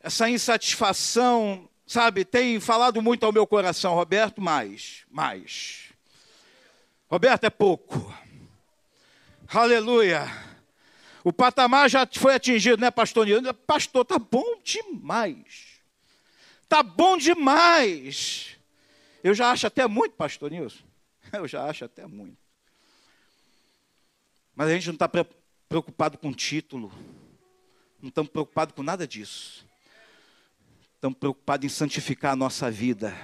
Essa 0.00 0.30
insatisfação, 0.30 1.68
sabe, 1.86 2.24
tem 2.24 2.58
falado 2.58 3.02
muito 3.02 3.26
ao 3.26 3.32
meu 3.32 3.46
coração, 3.46 3.92
Roberto, 3.94 4.40
mais, 4.40 5.04
mais. 5.10 5.90
Roberto 7.06 7.44
é 7.44 7.50
pouco. 7.50 8.16
Aleluia. 9.46 10.26
O 11.28 11.32
patamar 11.32 11.90
já 11.90 12.08
foi 12.10 12.34
atingido, 12.34 12.80
né, 12.80 12.90
pastor 12.90 13.26
Nilson? 13.26 13.52
Pastor, 13.52 14.02
tá 14.02 14.18
bom 14.18 14.58
demais. 14.64 15.78
Tá 16.66 16.82
bom 16.82 17.18
demais. 17.18 18.56
Eu 19.22 19.34
já 19.34 19.50
acho 19.50 19.66
até 19.66 19.86
muito, 19.86 20.14
pastor 20.14 20.50
Nilson. 20.50 20.82
Eu 21.30 21.46
já 21.46 21.66
acho 21.66 21.84
até 21.84 22.06
muito. 22.06 22.38
Mas 24.56 24.68
a 24.68 24.72
gente 24.72 24.86
não 24.86 24.94
está 24.94 25.06
preocupado 25.68 26.16
com 26.16 26.32
título. 26.32 26.90
Não 28.00 28.08
estamos 28.08 28.32
preocupados 28.32 28.74
com 28.74 28.82
nada 28.82 29.06
disso. 29.06 29.66
Estamos 30.94 31.18
preocupados 31.18 31.66
em 31.66 31.68
santificar 31.68 32.32
a 32.32 32.36
nossa 32.36 32.70
vida 32.70 33.14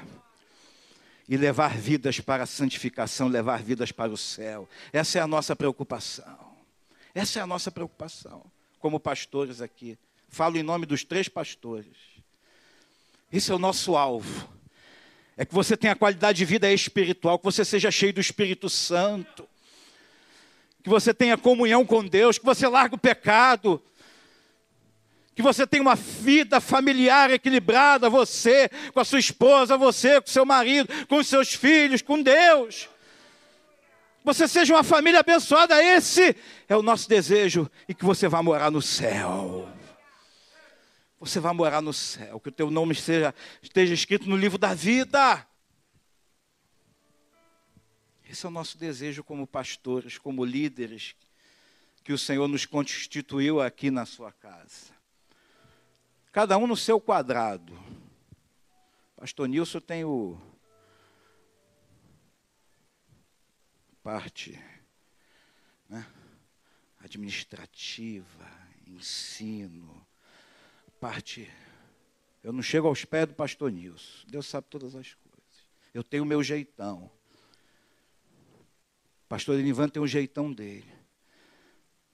e 1.26 1.38
levar 1.38 1.74
vidas 1.74 2.20
para 2.20 2.42
a 2.42 2.46
santificação, 2.46 3.28
levar 3.28 3.62
vidas 3.62 3.90
para 3.90 4.12
o 4.12 4.16
céu. 4.18 4.68
Essa 4.92 5.20
é 5.20 5.22
a 5.22 5.26
nossa 5.26 5.56
preocupação. 5.56 6.43
Essa 7.14 7.38
é 7.38 7.42
a 7.42 7.46
nossa 7.46 7.70
preocupação, 7.70 8.44
como 8.80 8.98
pastores 8.98 9.60
aqui. 9.60 9.96
Falo 10.28 10.56
em 10.56 10.62
nome 10.62 10.84
dos 10.84 11.04
três 11.04 11.28
pastores. 11.28 11.96
Esse 13.32 13.52
é 13.52 13.54
o 13.54 13.58
nosso 13.58 13.96
alvo. 13.96 14.52
É 15.36 15.44
que 15.44 15.54
você 15.54 15.76
tenha 15.76 15.94
qualidade 15.94 16.38
de 16.38 16.44
vida 16.44 16.70
espiritual, 16.72 17.38
que 17.38 17.44
você 17.44 17.64
seja 17.64 17.90
cheio 17.90 18.12
do 18.12 18.20
Espírito 18.20 18.68
Santo, 18.68 19.48
que 20.82 20.90
você 20.90 21.14
tenha 21.14 21.38
comunhão 21.38 21.86
com 21.86 22.04
Deus, 22.04 22.36
que 22.36 22.44
você 22.44 22.66
largue 22.66 22.96
o 22.96 22.98
pecado, 22.98 23.80
que 25.34 25.42
você 25.42 25.66
tenha 25.66 25.82
uma 25.82 25.96
vida 25.96 26.60
familiar 26.60 27.30
equilibrada, 27.30 28.10
você 28.10 28.68
com 28.92 29.00
a 29.00 29.04
sua 29.04 29.18
esposa, 29.18 29.76
você 29.76 30.20
com 30.20 30.28
seu 30.28 30.44
marido, 30.44 30.88
com 31.06 31.16
os 31.16 31.26
seus 31.26 31.54
filhos, 31.54 32.02
com 32.02 32.22
Deus. 32.22 32.88
Você 34.24 34.48
seja 34.48 34.74
uma 34.74 34.82
família 34.82 35.20
abençoada, 35.20 35.80
esse 35.82 36.34
é 36.66 36.74
o 36.74 36.82
nosso 36.82 37.08
desejo 37.08 37.70
e 37.86 37.94
que 37.94 38.04
você 38.04 38.26
vá 38.26 38.42
morar 38.42 38.70
no 38.70 38.80
céu. 38.80 39.68
Você 41.20 41.38
vai 41.38 41.52
morar 41.52 41.80
no 41.80 41.92
céu, 41.92 42.40
que 42.40 42.48
o 42.48 42.52
teu 42.52 42.70
nome 42.70 42.92
esteja, 42.92 43.34
esteja 43.62 43.94
escrito 43.94 44.28
no 44.28 44.36
livro 44.36 44.58
da 44.58 44.74
vida. 44.74 45.46
Esse 48.28 48.46
é 48.46 48.48
o 48.48 48.52
nosso 48.52 48.76
desejo 48.78 49.22
como 49.22 49.46
pastores, 49.46 50.18
como 50.18 50.44
líderes, 50.44 51.14
que 52.02 52.12
o 52.12 52.18
Senhor 52.18 52.48
nos 52.48 52.66
constituiu 52.66 53.60
aqui 53.60 53.90
na 53.90 54.06
sua 54.06 54.32
casa 54.32 54.94
cada 56.34 56.58
um 56.58 56.66
no 56.66 56.76
seu 56.76 57.00
quadrado. 57.00 57.78
Pastor 59.16 59.46
Nilson 59.46 59.78
tem 59.78 60.04
o 60.04 60.36
parte 64.04 64.62
né, 65.88 66.06
administrativa, 67.00 68.46
ensino, 68.86 70.06
parte. 71.00 71.50
Eu 72.42 72.52
não 72.52 72.62
chego 72.62 72.86
aos 72.86 73.06
pés 73.06 73.26
do 73.26 73.34
pastor 73.34 73.72
Nilson. 73.72 74.26
Deus 74.28 74.46
sabe 74.46 74.66
todas 74.68 74.94
as 74.94 75.14
coisas. 75.14 75.66
Eu 75.94 76.04
tenho 76.04 76.22
o 76.22 76.26
meu 76.26 76.42
jeitão. 76.42 77.10
pastor 79.26 79.58
Enivan 79.58 79.88
tem 79.88 80.02
o 80.02 80.06
jeitão 80.06 80.52
dele. 80.52 80.92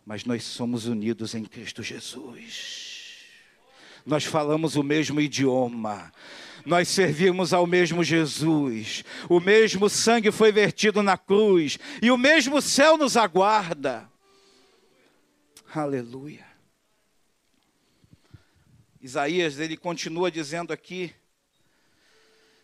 Mas 0.06 0.24
nós 0.24 0.44
somos 0.44 0.86
unidos 0.86 1.34
em 1.34 1.44
Cristo 1.44 1.82
Jesus 1.82 2.89
nós 4.04 4.24
falamos 4.24 4.76
o 4.76 4.82
mesmo 4.82 5.20
idioma. 5.20 6.12
Nós 6.64 6.88
servimos 6.88 7.52
ao 7.52 7.66
mesmo 7.66 8.04
Jesus. 8.04 9.04
O 9.28 9.40
mesmo 9.40 9.88
sangue 9.88 10.30
foi 10.30 10.52
vertido 10.52 11.02
na 11.02 11.16
cruz. 11.16 11.78
E 12.02 12.10
o 12.10 12.18
mesmo 12.18 12.60
céu 12.60 12.96
nos 12.96 13.16
aguarda. 13.16 14.08
Aleluia. 15.74 16.46
Isaías, 19.00 19.58
ele 19.58 19.76
continua 19.76 20.30
dizendo 20.30 20.72
aqui: 20.72 21.14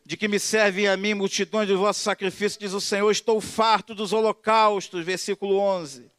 de 0.04 0.16
que 0.16 0.28
me 0.28 0.38
servem 0.38 0.86
a 0.86 0.96
mim 0.96 1.14
multidões 1.14 1.66
de 1.66 1.74
vossos 1.74 2.02
sacrifícios, 2.02 2.58
diz 2.58 2.72
o 2.72 2.80
Senhor, 2.80 3.10
estou 3.10 3.40
farto 3.40 3.94
dos 3.94 4.12
holocaustos, 4.12 5.04
versículo 5.04 5.58
11. 5.58 6.10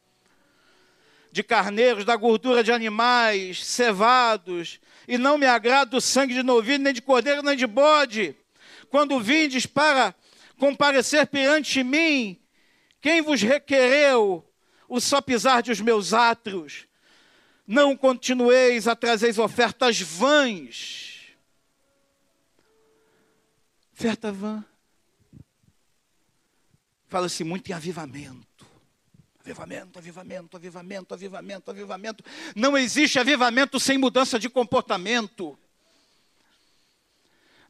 De 1.30 1.42
carneiros, 1.42 2.04
da 2.04 2.16
gordura 2.16 2.64
de 2.64 2.72
animais, 2.72 3.64
cevados, 3.64 4.80
e 5.06 5.18
não 5.18 5.38
me 5.38 5.46
agrada 5.46 5.96
o 5.96 6.00
sangue 6.00 6.34
de 6.34 6.42
novilho, 6.42 6.82
nem 6.82 6.92
de 6.92 7.02
cordeiro, 7.02 7.42
nem 7.42 7.56
de 7.56 7.66
bode. 7.66 8.34
Quando 8.90 9.20
vindes 9.20 9.66
para 9.66 10.14
comparecer 10.58 11.26
perante 11.26 11.82
mim, 11.84 12.40
quem 13.00 13.22
vos 13.22 13.42
requereu 13.42 14.44
o 14.88 15.00
só 15.00 15.20
pisar 15.20 15.62
de 15.62 15.70
os 15.70 15.80
meus 15.80 16.12
átrios? 16.12 16.86
Não 17.66 17.94
continueis 17.94 18.88
a 18.88 18.96
trazer 18.96 19.38
ofertas 19.38 20.00
vãs. 20.00 21.26
Oferta 23.92 24.32
vã. 24.32 24.64
Fala-se 27.06 27.44
muito 27.44 27.70
em 27.70 27.74
avivamento. 27.74 28.47
Avivamento, 29.52 29.98
avivamento, 29.98 30.56
avivamento, 30.56 31.14
avivamento, 31.14 31.70
avivamento. 31.70 32.24
Não 32.54 32.76
existe 32.76 33.18
avivamento 33.18 33.80
sem 33.80 33.96
mudança 33.96 34.38
de 34.38 34.48
comportamento. 34.48 35.58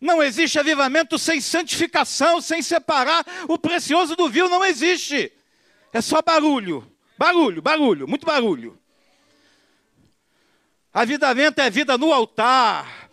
Não 0.01 0.23
existe 0.23 0.59
avivamento 0.59 1.19
sem 1.19 1.41
santificação, 1.41 2.41
sem 2.41 2.63
separar 2.63 3.25
o 3.49 3.59
precioso 3.59 4.17
do 4.17 4.29
vil, 4.29 4.49
não 4.49 4.65
existe. 4.65 5.33
É 5.93 6.01
só 6.01 6.21
barulho, 6.21 6.91
barulho, 7.17 7.63
barulho, 7.63 8.09
muito 8.09 8.27
barulho. 8.27 8.79
Avivamento 10.93 11.61
é 11.61 11.71
vida 11.71 11.97
no 11.97 12.13
altar, 12.13 13.09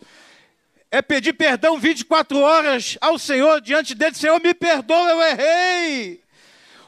é 0.90 1.02
pedir 1.02 1.34
perdão 1.34 1.78
24 1.78 2.38
horas 2.38 2.98
ao 3.00 3.18
Senhor 3.18 3.60
diante 3.60 3.94
dele: 3.94 4.16
Senhor, 4.16 4.40
me 4.40 4.54
perdoa, 4.54 5.10
eu 5.10 5.22
errei. 5.22 6.25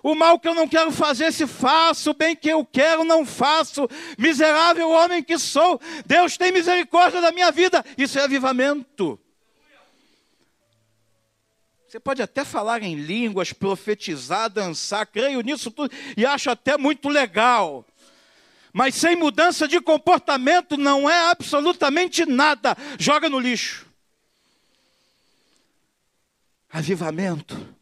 O 0.08 0.14
mal 0.14 0.40
que 0.40 0.48
eu 0.48 0.54
não 0.54 0.66
quero 0.66 0.90
fazer, 0.90 1.30
se 1.34 1.46
faço, 1.46 2.12
o 2.12 2.14
bem 2.14 2.34
que 2.34 2.48
eu 2.48 2.64
quero, 2.64 3.04
não 3.04 3.26
faço. 3.26 3.86
Miserável 4.16 4.88
homem 4.88 5.22
que 5.22 5.38
sou, 5.38 5.78
Deus 6.06 6.34
tem 6.38 6.50
misericórdia 6.50 7.20
da 7.20 7.30
minha 7.30 7.52
vida. 7.52 7.84
Isso 7.98 8.18
é 8.18 8.22
avivamento. 8.22 9.20
Você 11.86 12.00
pode 12.00 12.22
até 12.22 12.42
falar 12.42 12.82
em 12.82 12.94
línguas, 12.94 13.52
profetizar, 13.52 14.48
dançar, 14.48 15.06
creio 15.06 15.42
nisso 15.42 15.70
tudo 15.70 15.94
e 16.16 16.24
acho 16.24 16.48
até 16.48 16.78
muito 16.78 17.10
legal. 17.10 17.84
Mas 18.72 18.94
sem 18.94 19.14
mudança 19.14 19.68
de 19.68 19.78
comportamento 19.78 20.78
não 20.78 21.08
é 21.08 21.30
absolutamente 21.30 22.24
nada. 22.24 22.74
Joga 22.98 23.28
no 23.28 23.38
lixo. 23.38 23.86
Avivamento 26.72 27.76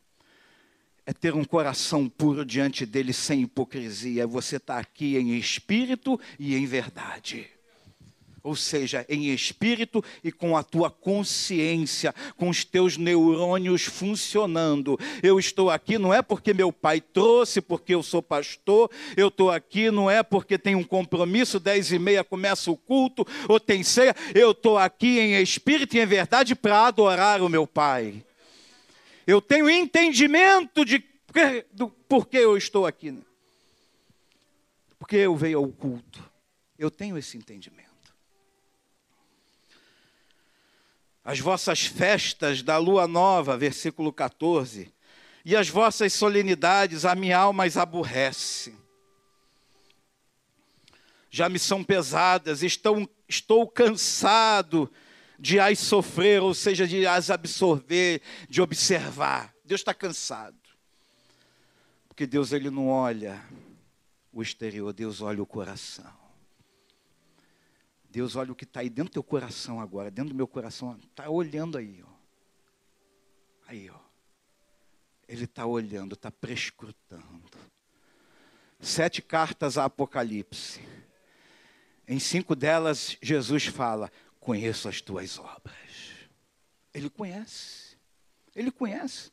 é 1.07 1.12
ter 1.12 1.35
um 1.35 1.45
coração 1.45 2.09
puro 2.09 2.45
diante 2.45 2.85
dele 2.85 3.12
sem 3.12 3.42
hipocrisia. 3.42 4.27
Você 4.27 4.57
está 4.57 4.79
aqui 4.79 5.16
em 5.16 5.38
espírito 5.38 6.21
e 6.38 6.57
em 6.57 6.66
verdade 6.66 7.49
ou 8.47 8.55
seja, 8.55 9.05
em 9.09 9.31
espírito 9.31 10.03
e 10.23 10.31
com 10.31 10.57
a 10.57 10.62
tua 10.62 10.88
consciência, 10.88 12.14
com 12.37 12.49
os 12.49 12.64
teus 12.64 12.97
neurônios 12.97 13.83
funcionando. 13.83 14.97
Eu 15.21 15.40
estou 15.40 15.69
aqui 15.69 15.99
não 15.99 16.14
é 16.14 16.23
porque 16.23 16.55
meu 16.55 16.71
pai 16.71 17.01
trouxe, 17.01 17.61
porque 17.61 17.92
eu 17.92 18.05
sou 18.05 18.23
pastor, 18.23 18.88
eu 19.16 19.29
estou 19.29 19.51
aqui 19.51 19.90
não 19.90 20.09
é 20.09 20.23
porque 20.23 20.57
tem 20.57 20.77
um 20.77 20.85
compromisso, 20.85 21.59
dez 21.59 21.90
e 21.90 21.99
meia 21.99 22.23
começa 22.23 22.71
o 22.71 22.77
culto, 22.77 23.27
ou 23.49 23.59
tem 23.59 23.83
ceia, 23.83 24.14
eu 24.33 24.53
estou 24.53 24.79
aqui 24.79 25.19
em 25.19 25.42
espírito 25.42 25.97
e 25.97 26.01
em 26.01 26.07
verdade 26.07 26.55
para 26.55 26.87
adorar 26.87 27.42
o 27.42 27.49
meu 27.49 27.66
pai. 27.66 28.26
Eu 29.27 29.41
tenho 29.43 29.69
entendimento 29.69 30.85
de 30.85 31.05
do 31.73 31.89
porquê 31.89 32.39
eu 32.39 32.57
estou 32.57 32.87
aqui. 32.87 33.23
Porque 34.99 35.17
eu 35.17 35.37
veio 35.37 35.59
ao 35.59 35.69
culto. 35.69 36.25
Eu 36.79 36.91
tenho 36.91 37.19
esse 37.19 37.37
entendimento. 37.37 37.87
as 41.27 41.41
vossas 41.41 41.85
festas 41.85 42.62
da 42.62 42.79
lua 42.79 43.09
nova, 43.09 43.57
versículo 43.57 44.12
14, 44.12 44.95
e 45.45 45.57
as 45.57 45.69
vossas 45.69 46.12
solenidades, 46.12 47.05
a 47.05 47.17
minha 47.17 47.37
alma 47.37 47.65
as 47.65 47.77
aborrece. 47.77 48.77
Já 51.29 51.49
me 51.49 51.59
são 51.59 51.83
pesadas, 51.83 52.62
estou 52.62 53.67
cansado 53.67 54.89
de 55.38 55.59
as 55.61 55.79
sofrer, 55.79 56.42
ou 56.42 56.55
seja, 56.55 56.87
de 56.87 57.07
as 57.07 57.31
absorver, 57.31 58.22
de 58.49 58.61
observar. 58.61 59.55
Deus 59.64 59.81
está 59.81 59.92
cansado. 59.92 60.57
Porque 62.09 62.27
Deus 62.27 62.53
ele 62.53 62.70
não 62.70 62.88
olha 62.88 63.42
o 64.33 64.42
exterior, 64.42 64.92
Deus 64.92 65.20
olha 65.20 65.42
o 65.42 65.46
coração. 65.46 66.12
Deus 68.09 68.37
olha 68.37 68.53
o 68.53 68.55
que 68.55 68.64
está 68.64 68.81
aí 68.81 68.88
dentro 68.88 69.11
do 69.11 69.14
teu 69.14 69.22
coração 69.22 69.81
agora, 69.81 70.11
dentro 70.11 70.31
do 70.31 70.37
meu 70.37 70.46
coração, 70.46 70.99
está 71.11 71.29
olhando 71.29 71.77
aí, 71.77 72.03
ó. 72.03 72.16
Aí, 73.68 73.90
ó. 73.90 73.99
Ele 75.29 75.44
está 75.44 75.66
olhando, 75.66 76.14
está 76.14 76.31
prescrutando. 76.31 77.59
Sete 78.81 79.20
cartas 79.20 79.77
a 79.77 79.85
Apocalipse. 79.85 80.81
Em 82.07 82.18
cinco 82.18 82.55
delas, 82.55 83.16
Jesus 83.20 83.66
fala: 83.66 84.11
Conheço 84.47 84.89
as 84.89 85.01
tuas 85.01 85.39
obras. 85.39 85.75
Ele 86.95 87.11
conhece. 87.11 87.97
Ele 88.55 88.71
conhece. 88.71 89.33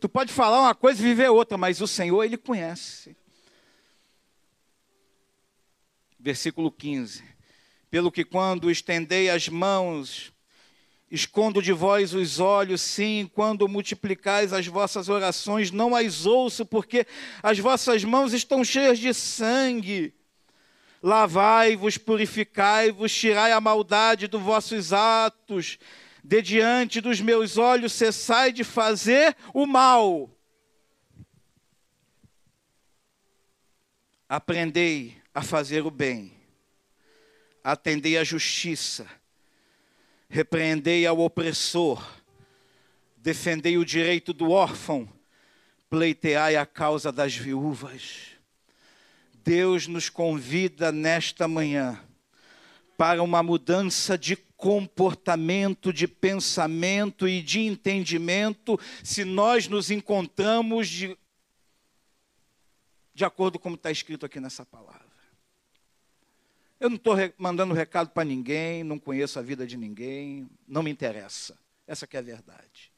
Tu 0.00 0.08
pode 0.08 0.32
falar 0.32 0.60
uma 0.60 0.74
coisa 0.74 1.00
e 1.00 1.04
viver 1.04 1.28
outra, 1.28 1.56
mas 1.56 1.80
o 1.80 1.86
Senhor, 1.86 2.24
Ele 2.24 2.36
conhece. 2.36 3.16
Versículo 6.18 6.72
15 6.72 7.38
pelo 7.90 8.12
que 8.12 8.24
quando 8.24 8.70
estendei 8.70 9.30
as 9.30 9.48
mãos, 9.48 10.32
escondo 11.10 11.62
de 11.62 11.72
vós 11.72 12.12
os 12.12 12.38
olhos, 12.38 12.82
sim, 12.82 13.30
quando 13.34 13.68
multiplicais 13.68 14.52
as 14.52 14.66
vossas 14.66 15.08
orações, 15.08 15.70
não 15.70 15.96
as 15.96 16.26
ouço, 16.26 16.66
porque 16.66 17.06
as 17.42 17.58
vossas 17.58 18.04
mãos 18.04 18.32
estão 18.32 18.62
cheias 18.62 18.98
de 18.98 19.14
sangue. 19.14 20.12
Lavai-vos, 21.02 21.96
purificai-vos, 21.96 23.12
tirai 23.14 23.52
a 23.52 23.60
maldade 23.60 24.26
dos 24.26 24.42
vossos 24.42 24.92
atos, 24.92 25.78
de 26.24 26.42
diante 26.42 27.00
dos 27.00 27.20
meus 27.20 27.56
olhos 27.56 27.92
cessai 27.92 28.52
de 28.52 28.64
fazer 28.64 29.36
o 29.54 29.66
mal. 29.66 30.30
Aprendei 34.28 35.16
a 35.32 35.40
fazer 35.40 35.86
o 35.86 35.90
bem. 35.90 36.32
Atendei 37.62 38.16
à 38.16 38.24
justiça, 38.24 39.06
repreendei 40.28 41.06
ao 41.06 41.18
opressor, 41.18 42.02
defendei 43.16 43.76
o 43.76 43.84
direito 43.84 44.32
do 44.32 44.50
órfão, 44.50 45.08
pleiteai 45.90 46.56
a 46.56 46.64
causa 46.64 47.12
das 47.12 47.34
viúvas. 47.36 48.37
Deus 49.48 49.86
nos 49.86 50.10
convida 50.10 50.92
nesta 50.92 51.48
manhã 51.48 51.98
para 52.98 53.22
uma 53.22 53.42
mudança 53.42 54.18
de 54.18 54.36
comportamento, 54.36 55.90
de 55.90 56.06
pensamento 56.06 57.26
e 57.26 57.40
de 57.40 57.60
entendimento, 57.60 58.78
se 59.02 59.24
nós 59.24 59.66
nos 59.66 59.90
encontramos 59.90 60.86
de, 60.86 61.16
de 63.14 63.24
acordo 63.24 63.58
com 63.58 63.72
está 63.72 63.90
escrito 63.90 64.26
aqui 64.26 64.38
nessa 64.38 64.66
palavra. 64.66 65.08
Eu 66.78 66.90
não 66.90 66.96
estou 66.96 67.16
mandando 67.38 67.72
recado 67.72 68.10
para 68.10 68.24
ninguém, 68.26 68.84
não 68.84 68.98
conheço 68.98 69.38
a 69.38 69.42
vida 69.42 69.66
de 69.66 69.78
ninguém, 69.78 70.46
não 70.66 70.82
me 70.82 70.90
interessa. 70.90 71.58
Essa 71.86 72.06
é 72.12 72.18
a 72.18 72.20
verdade. 72.20 72.92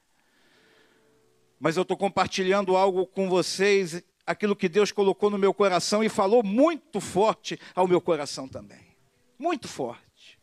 Mas 1.60 1.76
eu 1.76 1.82
estou 1.82 1.96
compartilhando 1.96 2.74
algo 2.74 3.06
com 3.06 3.28
vocês, 3.28 4.02
aquilo 4.30 4.56
que 4.56 4.68
Deus 4.68 4.92
colocou 4.92 5.30
no 5.30 5.38
meu 5.38 5.52
coração 5.52 6.02
e 6.02 6.08
falou 6.08 6.42
muito 6.42 7.00
forte 7.00 7.58
ao 7.74 7.88
meu 7.88 8.00
coração 8.00 8.48
também. 8.48 8.96
Muito 9.38 9.68
forte. 9.68 10.38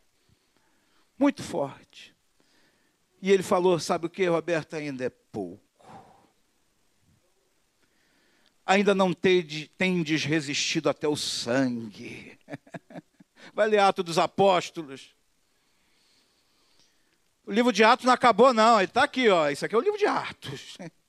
Muito 1.18 1.42
forte. 1.42 2.16
E 3.22 3.32
ele 3.32 3.44
falou: 3.44 3.80
sabe 3.80 4.06
o 4.06 4.10
que, 4.10 4.26
Roberto? 4.26 4.76
Ainda 4.76 5.06
é 5.06 5.10
pouco. 5.10 5.64
Ainda 8.66 8.94
não 8.94 9.14
tendes 9.14 10.26
resistido 10.26 10.90
até 10.90 11.08
o 11.08 11.16
sangue. 11.16 12.38
Vai 13.54 13.70
ler 13.70 13.80
Atos 13.80 14.04
dos 14.04 14.18
Apóstolos. 14.18 15.16
O 17.46 17.52
livro 17.52 17.72
de 17.72 17.82
Atos 17.82 18.06
não 18.06 18.14
acabou, 18.14 18.54
não. 18.54 18.78
Ele 18.78 18.90
está 18.90 19.04
aqui, 19.04 19.30
ó. 19.30 19.50
Isso 19.50 19.66
aqui 19.66 19.74
é 19.74 19.78
o 19.78 19.82
livro 19.82 19.98
de 19.98 20.06
Atos. 20.06 20.78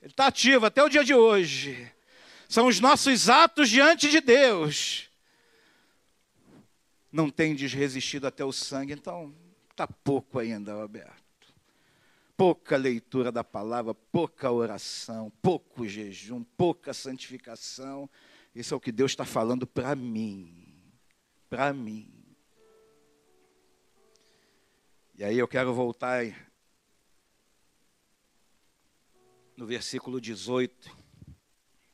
Ele 0.00 0.12
está 0.12 0.26
ativo 0.26 0.66
até 0.66 0.82
o 0.82 0.88
dia 0.88 1.04
de 1.04 1.14
hoje. 1.14 1.92
São 2.48 2.66
os 2.66 2.80
nossos 2.80 3.28
atos 3.28 3.68
diante 3.68 4.10
de 4.10 4.20
Deus. 4.20 5.10
Não 7.10 7.30
tem 7.30 7.54
desresistido 7.54 8.26
até 8.26 8.44
o 8.44 8.52
sangue, 8.52 8.92
então 8.92 9.34
está 9.70 9.86
pouco 9.86 10.38
ainda, 10.38 10.74
Roberto. 10.74 11.22
Pouca 12.36 12.76
leitura 12.76 13.32
da 13.32 13.42
palavra, 13.42 13.94
pouca 13.94 14.50
oração, 14.50 15.32
pouco 15.42 15.86
jejum, 15.86 16.44
pouca 16.56 16.94
santificação. 16.94 18.08
Isso 18.54 18.72
é 18.72 18.76
o 18.76 18.80
que 18.80 18.92
Deus 18.92 19.12
está 19.12 19.24
falando 19.24 19.66
para 19.66 19.94
mim 19.96 20.68
para 21.48 21.72
mim. 21.72 22.12
E 25.16 25.24
aí 25.24 25.38
eu 25.38 25.48
quero 25.48 25.74
voltar 25.74 26.24
no 29.58 29.66
versículo 29.66 30.20
18, 30.20 30.96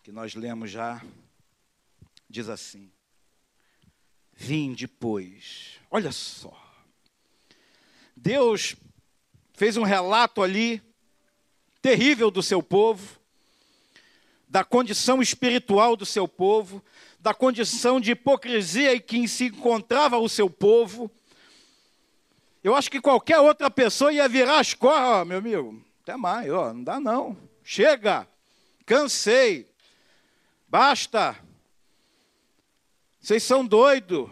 que 0.03 0.13
nós 0.13 0.35
lemos 0.35 0.71
já, 0.71 1.03
diz 2.29 2.51
assim: 2.51 2.93
Vim 4.35 4.75
depois. 4.75 5.81
Olha 5.91 6.13
só. 6.13 6.55
Deus 8.15 8.77
fez 9.55 9.79
um 9.79 9.83
relato 9.83 10.43
ali 10.43 10.83
terrível 11.81 12.31
do 12.31 12.43
seu 12.43 12.63
povo, 12.63 13.19
da 14.47 14.63
condição 14.63 15.23
espiritual 15.23 15.97
do 15.97 16.05
seu 16.05 16.29
povo, 16.29 16.85
da 17.19 17.33
condição 17.33 17.99
de 17.99 18.11
hipocrisia 18.11 18.95
em 18.95 19.01
que 19.01 19.27
se 19.27 19.47
encontrava 19.47 20.19
o 20.19 20.29
seu 20.29 20.51
povo. 20.51 21.11
Eu 22.63 22.77
acho 22.77 22.91
que 22.91 23.01
qualquer 23.01 23.39
outra 23.39 23.71
pessoa 23.71 24.13
ia 24.13 24.29
virar 24.29 24.61
as 24.61 24.75
costas, 24.75 25.23
oh, 25.23 25.25
meu 25.25 25.39
amigo, 25.39 25.83
até 26.03 26.15
mais, 26.15 26.53
ó, 26.53 26.75
não 26.75 26.85
dá 26.85 27.01
não. 27.01 27.54
Chega, 27.65 28.29
cansei, 28.85 29.67
basta. 30.69 31.35
Vocês 33.19 33.43
são 33.43 33.67
doidos. 33.67 34.31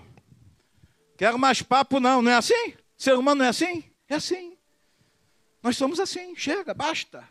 Quero 1.17 1.39
mais 1.39 1.63
papo 1.63 1.99
não, 1.99 2.21
não 2.21 2.31
é 2.31 2.35
assim? 2.35 2.75
Ser 2.97 3.15
humano 3.15 3.39
não 3.39 3.47
é 3.47 3.49
assim? 3.49 3.91
É 4.07 4.17
assim. 4.17 4.59
Nós 5.63 5.79
somos 5.79 5.99
assim, 5.99 6.37
chega, 6.37 6.75
basta. 6.75 7.27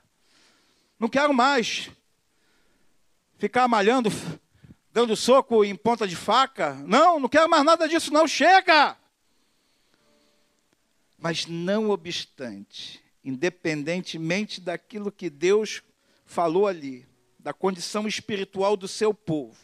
Não 0.97 1.07
quero 1.07 1.33
mais. 1.33 1.91
ficar 3.37 3.67
malhando, 3.67 4.09
dando 4.91 5.15
soco 5.15 5.63
em 5.63 5.75
ponta 5.75 6.07
de 6.07 6.15
faca. 6.15 6.73
Não, 6.73 7.19
não 7.19 7.29
quero 7.29 7.49
mais 7.49 7.63
nada 7.63 7.87
disso, 7.87 8.11
não. 8.11 8.27
Chega! 8.27 8.97
Mas 11.17 11.45
não 11.45 11.91
obstante, 11.91 13.03
independentemente 13.23 14.59
daquilo 14.59 15.11
que 15.11 15.29
Deus 15.29 15.83
falou 16.31 16.65
ali, 16.65 17.05
da 17.37 17.51
condição 17.53 18.07
espiritual 18.07 18.77
do 18.77 18.87
seu 18.87 19.13
povo, 19.13 19.59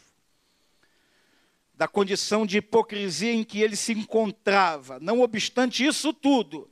da 1.72 1.88
condição 1.88 2.44
de 2.44 2.58
hipocrisia 2.58 3.32
em 3.32 3.42
que 3.42 3.62
ele 3.62 3.74
se 3.74 3.92
encontrava, 3.92 5.00
não 5.00 5.22
obstante 5.22 5.86
isso 5.86 6.12
tudo, 6.12 6.70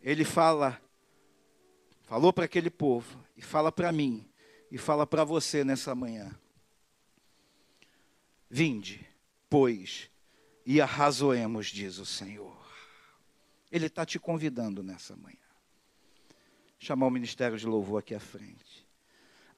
ele 0.00 0.24
fala, 0.24 0.80
falou 2.04 2.32
para 2.32 2.46
aquele 2.46 2.70
povo, 2.70 3.22
e 3.36 3.42
fala 3.42 3.70
para 3.70 3.92
mim, 3.92 4.26
e 4.70 4.78
fala 4.78 5.06
para 5.06 5.22
você 5.22 5.62
nessa 5.62 5.94
manhã. 5.94 6.34
Vinde, 8.48 9.06
pois, 9.50 10.10
e 10.64 10.80
arrazoemos, 10.80 11.66
diz 11.66 11.98
o 11.98 12.06
Senhor. 12.06 12.56
Ele 13.70 13.86
está 13.86 14.06
te 14.06 14.18
convidando 14.18 14.82
nessa 14.82 15.14
manhã. 15.14 15.36
Chamar 16.78 17.06
o 17.06 17.10
ministério 17.10 17.58
de 17.58 17.66
louvor 17.66 17.98
aqui 17.98 18.14
à 18.14 18.20
frente. 18.20 18.63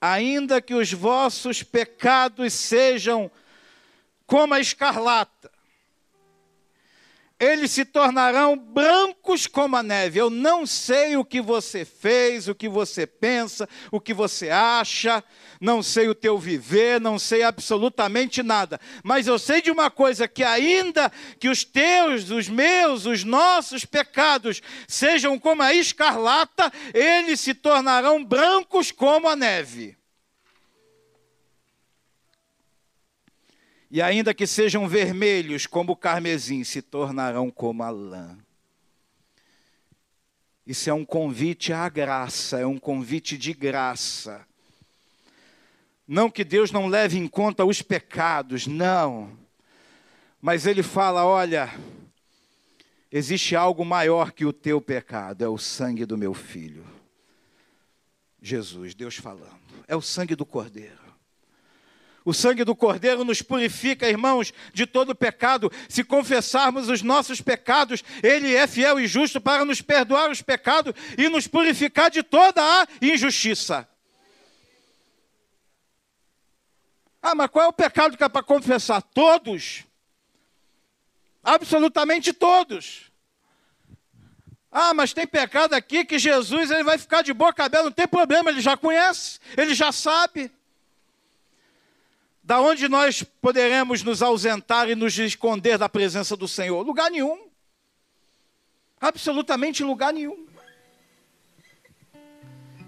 Ainda 0.00 0.60
que 0.60 0.74
os 0.74 0.92
vossos 0.92 1.62
pecados 1.62 2.52
sejam 2.52 3.30
como 4.26 4.54
a 4.54 4.60
escarlata, 4.60 5.50
eles 7.38 7.70
se 7.70 7.84
tornarão 7.84 8.56
brancos 8.56 9.46
como 9.46 9.76
a 9.76 9.82
neve. 9.82 10.18
Eu 10.18 10.30
não 10.30 10.64
sei 10.64 11.16
o 11.16 11.24
que 11.24 11.40
você 11.40 11.84
fez, 11.84 12.48
o 12.48 12.54
que 12.54 12.68
você 12.68 13.06
pensa, 13.06 13.68
o 13.92 14.00
que 14.00 14.14
você 14.14 14.48
acha, 14.48 15.22
não 15.60 15.82
sei 15.82 16.08
o 16.08 16.14
teu 16.14 16.38
viver, 16.38 17.00
não 17.00 17.18
sei 17.18 17.42
absolutamente 17.42 18.42
nada. 18.42 18.80
Mas 19.04 19.26
eu 19.26 19.38
sei 19.38 19.60
de 19.60 19.70
uma 19.70 19.90
coisa: 19.90 20.26
que 20.26 20.42
ainda 20.42 21.12
que 21.38 21.48
os 21.48 21.62
teus, 21.62 22.30
os 22.30 22.48
meus, 22.48 23.04
os 23.04 23.22
nossos 23.22 23.84
pecados 23.84 24.62
sejam 24.88 25.38
como 25.38 25.62
a 25.62 25.74
escarlata, 25.74 26.72
eles 26.94 27.40
se 27.40 27.52
tornarão 27.52 28.24
brancos 28.24 28.90
como 28.90 29.28
a 29.28 29.36
neve. 29.36 29.96
E 33.90 34.02
ainda 34.02 34.34
que 34.34 34.46
sejam 34.46 34.88
vermelhos 34.88 35.66
como 35.66 35.92
o 35.92 35.96
carmesim, 35.96 36.64
se 36.64 36.82
tornarão 36.82 37.50
como 37.50 37.82
a 37.82 37.90
lã. 37.90 38.36
Isso 40.66 40.90
é 40.90 40.92
um 40.92 41.04
convite 41.04 41.72
à 41.72 41.88
graça, 41.88 42.58
é 42.58 42.66
um 42.66 42.78
convite 42.78 43.38
de 43.38 43.52
graça. 43.52 44.44
Não 46.06 46.28
que 46.28 46.42
Deus 46.42 46.72
não 46.72 46.88
leve 46.88 47.18
em 47.18 47.28
conta 47.28 47.64
os 47.64 47.82
pecados, 47.82 48.66
não. 48.66 49.36
Mas 50.40 50.66
Ele 50.66 50.82
fala: 50.82 51.24
olha, 51.24 51.72
existe 53.10 53.54
algo 53.54 53.84
maior 53.84 54.32
que 54.32 54.44
o 54.44 54.52
teu 54.52 54.80
pecado, 54.80 55.44
é 55.44 55.48
o 55.48 55.58
sangue 55.58 56.04
do 56.04 56.18
meu 56.18 56.34
filho. 56.34 56.84
Jesus, 58.42 58.94
Deus 58.94 59.16
falando, 59.16 59.58
é 59.86 59.94
o 59.96 60.02
sangue 60.02 60.34
do 60.34 60.44
Cordeiro. 60.44 61.05
O 62.26 62.34
sangue 62.34 62.64
do 62.64 62.74
Cordeiro 62.74 63.24
nos 63.24 63.40
purifica, 63.40 64.08
irmãos, 64.08 64.52
de 64.74 64.84
todo 64.84 65.14
pecado. 65.14 65.70
Se 65.88 66.02
confessarmos 66.02 66.88
os 66.88 67.00
nossos 67.00 67.40
pecados, 67.40 68.02
Ele 68.20 68.52
é 68.52 68.66
fiel 68.66 68.98
e 68.98 69.06
justo 69.06 69.40
para 69.40 69.64
nos 69.64 69.80
perdoar 69.80 70.28
os 70.28 70.42
pecados 70.42 70.92
e 71.16 71.28
nos 71.28 71.46
purificar 71.46 72.10
de 72.10 72.24
toda 72.24 72.60
a 72.60 72.88
injustiça. 73.00 73.88
Ah, 77.22 77.36
mas 77.36 77.48
qual 77.48 77.66
é 77.66 77.68
o 77.68 77.72
pecado 77.72 78.16
que 78.16 78.24
é 78.24 78.28
para 78.28 78.42
confessar? 78.42 79.00
Todos. 79.02 79.84
Absolutamente 81.44 82.32
todos. 82.32 83.04
Ah, 84.72 84.92
mas 84.92 85.12
tem 85.12 85.28
pecado 85.28 85.74
aqui 85.74 86.04
que 86.04 86.18
Jesus 86.18 86.72
ele 86.72 86.82
vai 86.82 86.98
ficar 86.98 87.22
de 87.22 87.32
boca 87.32 87.64
aberta, 87.64 87.84
não 87.84 87.92
tem 87.92 88.08
problema, 88.08 88.50
ele 88.50 88.60
já 88.60 88.76
conhece, 88.76 89.38
ele 89.56 89.76
já 89.76 89.92
sabe. 89.92 90.50
Da 92.46 92.60
onde 92.60 92.86
nós 92.88 93.24
poderemos 93.24 94.04
nos 94.04 94.22
ausentar 94.22 94.88
e 94.88 94.94
nos 94.94 95.18
esconder 95.18 95.76
da 95.76 95.88
presença 95.88 96.36
do 96.36 96.46
Senhor? 96.46 96.80
Lugar 96.86 97.10
nenhum. 97.10 97.48
Absolutamente 99.00 99.82
lugar 99.82 100.12
nenhum. 100.12 100.46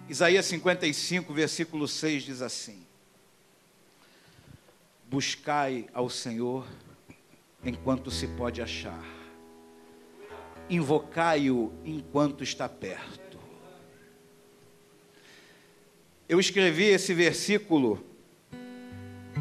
Isaías 0.09 0.47
55, 0.47 1.35
versículo 1.35 1.89
6 1.89 2.23
diz 2.23 2.41
assim: 2.41 2.87
Buscai 5.11 5.89
ao 5.93 6.09
Senhor 6.09 6.65
enquanto 7.65 8.13
se 8.13 8.29
pode 8.29 8.63
achar, 8.63 9.05
invocai-o 10.71 11.73
enquanto 11.85 12.45
está 12.45 12.69
perto. 12.69 13.41
Eu 16.29 16.39
escrevi 16.39 16.85
esse 16.85 17.13
versículo 17.13 18.08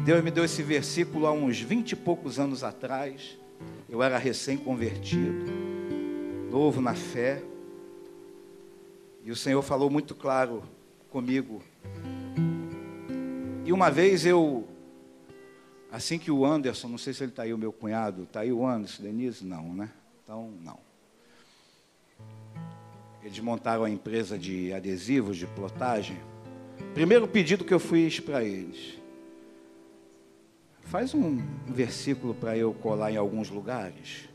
Deus 0.04 0.24
me 0.24 0.30
deu 0.30 0.44
esse 0.44 0.62
versículo 0.62 1.26
há 1.26 1.32
uns 1.32 1.60
vinte 1.60 1.92
e 1.92 1.96
poucos 1.96 2.38
anos 2.38 2.64
atrás. 2.64 3.38
Eu 3.88 4.02
era 4.02 4.16
recém-convertido, 4.16 5.44
novo 6.50 6.80
na 6.80 6.94
fé. 6.94 7.42
E 9.24 9.30
o 9.30 9.36
Senhor 9.36 9.60
falou 9.62 9.90
muito 9.90 10.14
claro 10.14 10.62
comigo. 11.10 11.62
E 13.66 13.72
uma 13.72 13.90
vez 13.90 14.24
eu, 14.24 14.66
assim 15.92 16.18
que 16.18 16.30
o 16.30 16.44
Anderson, 16.46 16.88
não 16.88 16.98
sei 16.98 17.12
se 17.12 17.22
ele 17.22 17.32
está 17.32 17.42
aí, 17.42 17.52
o 17.52 17.58
meu 17.58 17.72
cunhado, 17.72 18.22
está 18.22 18.40
aí 18.40 18.52
o 18.52 18.66
Anderson, 18.66 19.02
Denise? 19.02 19.44
Não, 19.44 19.74
né? 19.74 19.90
Então, 20.24 20.50
não. 20.64 20.78
Eles 23.22 23.38
montaram 23.40 23.84
a 23.84 23.90
empresa 23.90 24.38
de 24.38 24.72
adesivos, 24.72 25.36
de 25.36 25.46
plotagem. 25.46 26.16
Primeiro 26.94 27.28
pedido 27.28 27.64
que 27.64 27.74
eu 27.74 27.80
fiz 27.80 28.20
para 28.20 28.42
eles 28.42 28.97
Faz 30.88 31.12
um 31.12 31.38
versículo 31.66 32.34
para 32.34 32.56
eu 32.56 32.72
colar 32.72 33.12
em 33.12 33.16
alguns 33.18 33.50
lugares. 33.50 34.26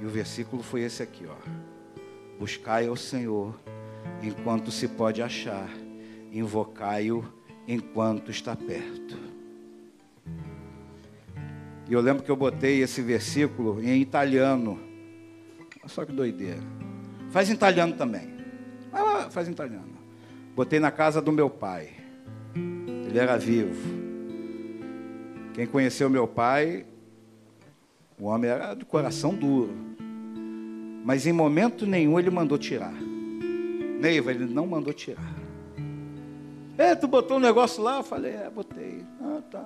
E 0.00 0.04
o 0.04 0.08
versículo 0.08 0.60
foi 0.60 0.82
esse 0.82 1.04
aqui, 1.04 1.24
ó. 1.24 1.36
Buscai 2.36 2.88
ao 2.88 2.96
Senhor 2.96 3.54
enquanto 4.20 4.72
se 4.72 4.88
pode 4.88 5.22
achar, 5.22 5.68
invocai-o 6.32 7.24
enquanto 7.68 8.28
está 8.28 8.56
perto. 8.56 9.16
E 11.88 11.92
eu 11.92 12.00
lembro 12.00 12.24
que 12.24 12.30
eu 12.30 12.36
botei 12.36 12.82
esse 12.82 13.00
versículo 13.00 13.80
em 13.80 14.00
italiano. 14.00 14.80
Olha 15.78 15.88
só 15.88 16.04
que 16.04 16.12
doideira. 16.12 16.60
Faz 17.30 17.48
em 17.48 17.52
italiano 17.52 17.92
também. 17.92 18.34
Faz 19.30 19.46
em 19.46 19.52
italiano. 19.52 19.96
Botei 20.56 20.80
na 20.80 20.90
casa 20.90 21.22
do 21.22 21.30
meu 21.30 21.48
pai. 21.48 21.90
Ele 23.06 23.18
era 23.18 23.36
vivo. 23.38 24.01
Quem 25.54 25.66
conheceu 25.66 26.08
meu 26.08 26.26
pai, 26.26 26.86
o 28.18 28.24
homem 28.24 28.50
era 28.50 28.74
de 28.74 28.84
coração 28.84 29.34
duro. 29.34 29.74
Mas 31.04 31.26
em 31.26 31.32
momento 31.32 31.86
nenhum 31.86 32.18
ele 32.18 32.30
mandou 32.30 32.56
tirar. 32.56 32.94
Neiva, 34.00 34.30
ele 34.30 34.46
não 34.46 34.66
mandou 34.66 34.92
tirar. 34.92 35.34
É, 36.78 36.94
tu 36.94 37.06
botou 37.06 37.36
um 37.36 37.40
negócio 37.40 37.82
lá? 37.82 37.98
Eu 37.98 38.02
falei, 38.04 38.32
é, 38.32 38.48
botei. 38.48 39.04
Ah, 39.20 39.40
tá. 39.50 39.64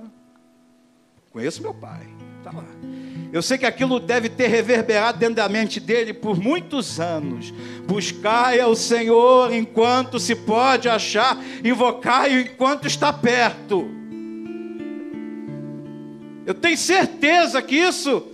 Conheço 1.31 1.63
meu 1.63 1.75
pai. 1.75 2.07
Tá 2.43 2.51
lá. 2.51 2.65
Eu 3.33 3.43
sei 3.43 3.59
que 3.59 3.67
aquilo 3.67 4.01
deve 4.01 4.29
ter 4.29 4.47
reverberado 4.47 5.19
dentro 5.19 5.37
da 5.37 5.49
mente 5.49 5.79
dele 5.79 6.13
por 6.13 6.39
muitos 6.39 6.99
anos. 6.99 7.53
Buscai 7.87 8.61
ao 8.61 8.75
Senhor 8.75 9.53
enquanto 9.53 10.19
se 10.19 10.35
pode 10.35 10.89
achar, 10.89 11.37
invocai-o 11.65 12.41
enquanto 12.41 12.87
está 12.87 13.13
perto. 13.13 13.96
Eu 16.47 16.55
tenho 16.55 16.79
certeza 16.79 17.61
que 17.61 17.75
isso 17.75 18.29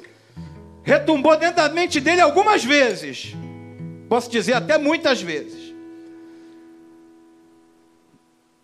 retumbou 0.83 1.35
dentro 1.39 1.57
da 1.57 1.69
mente 1.71 1.99
dele 1.99 2.21
algumas 2.21 2.63
vezes. 2.63 3.35
Posso 4.07 4.31
dizer 4.31 4.53
até 4.53 4.77
muitas 4.77 5.23
vezes. 5.23 5.73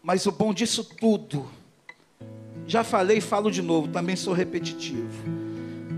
Mas 0.03 0.27
o 0.27 0.33
bom 0.33 0.53
disso 0.53 0.85
tudo, 0.85 1.49
já 2.67 2.85
falei 2.85 3.19
e 3.19 3.23
falo 3.23 3.51
de 3.51 3.63
novo, 3.63 3.89
também 3.89 4.17
sou 4.17 4.35
repetitivo. 4.35 5.09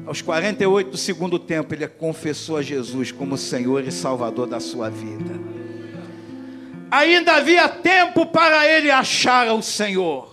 Aos 0.07 0.23
48 0.23 0.91
do 0.93 0.97
segundo 0.97 1.37
tempo, 1.37 1.75
ele 1.75 1.87
confessou 1.89 2.57
a 2.57 2.63
Jesus 2.63 3.11
como 3.11 3.37
Senhor 3.37 3.85
e 3.85 3.91
Salvador 3.91 4.47
da 4.47 4.61
sua 4.61 4.89
vida. 4.89 5.35
Ainda 6.89 7.35
havia 7.35 7.69
tempo 7.69 8.27
para 8.27 8.67
ele 8.67 8.91
achar 8.91 9.53
o 9.53 9.63
Senhor. 9.63 10.30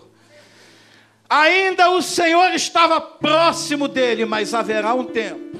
Ainda 1.29 1.91
o 1.91 2.01
Senhor 2.01 2.53
estava 2.53 3.01
próximo 3.01 3.87
dele, 3.87 4.25
mas 4.25 4.53
haverá 4.53 4.93
um 4.93 5.03
tempo. 5.03 5.57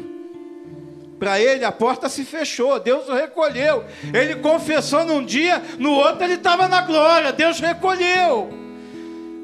Para 1.19 1.39
ele 1.39 1.65
a 1.65 1.71
porta 1.71 2.07
se 2.07 2.23
fechou, 2.23 2.79
Deus 2.79 3.09
o 3.09 3.13
recolheu. 3.13 3.83
Ele 4.13 4.35
confessou 4.35 5.03
num 5.03 5.25
dia, 5.25 5.61
no 5.79 5.91
outro 5.91 6.23
ele 6.23 6.35
estava 6.35 6.67
na 6.67 6.81
glória, 6.81 7.33
Deus 7.33 7.59
recolheu. 7.59 8.49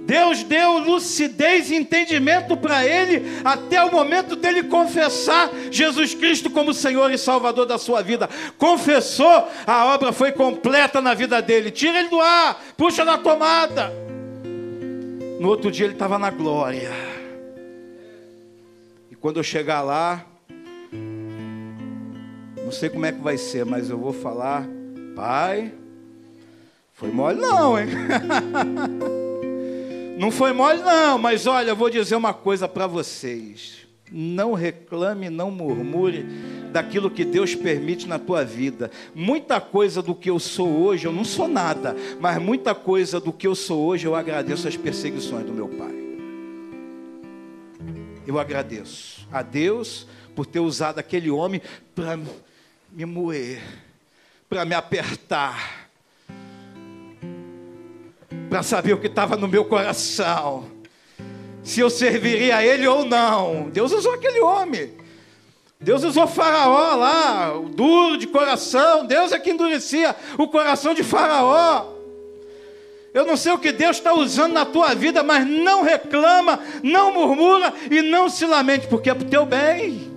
Deus 0.06 0.44
deu 0.44 0.80
lucidez 0.80 1.72
e 1.72 1.76
entendimento 1.76 2.58
para 2.58 2.86
ele 2.86 3.40
até 3.44 3.82
o 3.84 3.92
momento 3.92 4.36
dele 4.36 4.64
confessar 4.64 5.50
Jesus 5.72 6.14
Cristo 6.14 6.50
como 6.50 6.74
Senhor 6.74 7.10
e 7.12 7.18
Salvador 7.18 7.66
da 7.66 7.78
sua 7.78 8.02
vida. 8.02 8.30
Confessou, 8.58 9.48
a 9.66 9.86
obra 9.86 10.12
foi 10.12 10.34
completa 10.34 11.02
na 11.02 11.14
vida 11.14 11.42
dele. 11.42 11.72
Tira 11.72 12.00
ele 12.00 12.10
do 12.10 12.20
ar, 12.20 12.62
puxa 12.76 13.06
na 13.06 13.18
tomada. 13.18 14.03
No 15.44 15.50
outro 15.50 15.70
dia 15.70 15.88
ele 15.88 15.94
estava 15.94 16.18
na 16.18 16.30
glória. 16.30 16.90
E 19.12 19.16
quando 19.16 19.42
eu 19.42 19.44
chegar 19.44 19.82
lá, 19.82 20.26
não 22.64 22.72
sei 22.72 22.90
como 22.90 23.06
é 23.06 23.12
que 23.12 23.20
vai 23.20 23.38
ser, 23.38 23.66
mas 23.66 23.90
eu 23.90 23.98
vou 23.98 24.14
falar, 24.14 24.66
Pai, 25.14 25.74
foi 26.94 27.12
mole 27.12 27.42
não, 27.42 27.78
hein? 27.78 27.90
Não 30.18 30.32
foi 30.32 30.54
mole, 30.54 30.82
não, 30.82 31.18
mas 31.18 31.46
olha, 31.46 31.72
eu 31.72 31.76
vou 31.76 31.90
dizer 31.90 32.16
uma 32.16 32.34
coisa 32.34 32.66
para 32.66 32.88
vocês. 32.88 33.83
Não 34.12 34.54
reclame, 34.54 35.30
não 35.30 35.50
murmure 35.50 36.24
daquilo 36.72 37.10
que 37.10 37.24
Deus 37.26 37.56
permite 37.56 38.08
na 38.08 38.20
tua 38.20 38.44
vida. 38.44 38.92
Muita 39.14 39.60
coisa 39.60 40.02
do 40.02 40.14
que 40.14 40.30
eu 40.30 40.40
sou 40.40 40.70
hoje, 40.70 41.06
eu 41.06 41.12
não 41.12 41.24
sou 41.24 41.48
nada, 41.48 41.96
mas 42.20 42.42
muita 42.42 42.76
coisa 42.76 43.20
do 43.20 43.34
que 43.34 43.48
eu 43.48 43.56
sou 43.56 43.86
hoje, 43.86 44.06
eu 44.06 44.16
agradeço 44.16 44.68
as 44.68 44.78
perseguições 44.78 45.46
do 45.46 45.54
meu 45.54 45.68
pai. 45.68 45.94
Eu 48.26 48.40
agradeço 48.40 49.28
a 49.32 49.42
Deus 49.42 50.08
por 50.36 50.46
ter 50.46 50.60
usado 50.60 51.00
aquele 51.00 51.30
homem 51.30 51.62
para 51.94 52.18
me 52.92 53.06
moer, 53.06 53.62
para 54.50 54.66
me 54.66 54.76
apertar 54.76 55.84
para 58.54 58.62
saber 58.62 58.94
o 58.94 59.00
que 59.00 59.08
estava 59.08 59.36
no 59.36 59.48
meu 59.48 59.66
coração, 59.66 60.70
se 61.64 61.80
eu 61.80 61.90
serviria 61.90 62.58
a 62.58 62.66
ele 62.66 62.88
ou 62.88 63.06
não. 63.06 63.70
Deus 63.70 63.92
usou 63.92 64.14
aquele 64.14 64.40
homem. 64.40 64.92
Deus 65.80 66.04
usou 66.04 66.28
Faraó 66.28 66.96
lá, 66.96 67.54
duro 67.74 68.18
de 68.18 68.28
coração. 68.28 69.06
Deus 69.06 69.32
é 69.32 69.40
que 69.40 69.52
endurecia 69.52 70.16
o 70.38 70.48
coração 70.48 70.94
de 70.94 71.04
Faraó. 71.04 71.94
Eu 73.14 73.26
não 73.26 73.38
sei 73.38 73.52
o 73.52 73.60
que 73.60 73.72
Deus 73.72 73.98
está 73.98 74.14
usando 74.14 74.54
na 74.54 74.66
tua 74.66 74.96
vida, 74.96 75.22
mas 75.22 75.46
não 75.46 75.84
reclama, 75.84 76.60
não 76.82 77.14
murmura 77.14 77.74
e 77.92 78.02
não 78.02 78.28
se 78.28 78.46
lamente, 78.46 78.88
porque 78.88 79.10
é 79.10 79.14
para 79.14 79.28
o 79.28 79.30
teu 79.30 79.46
bem. 79.46 80.12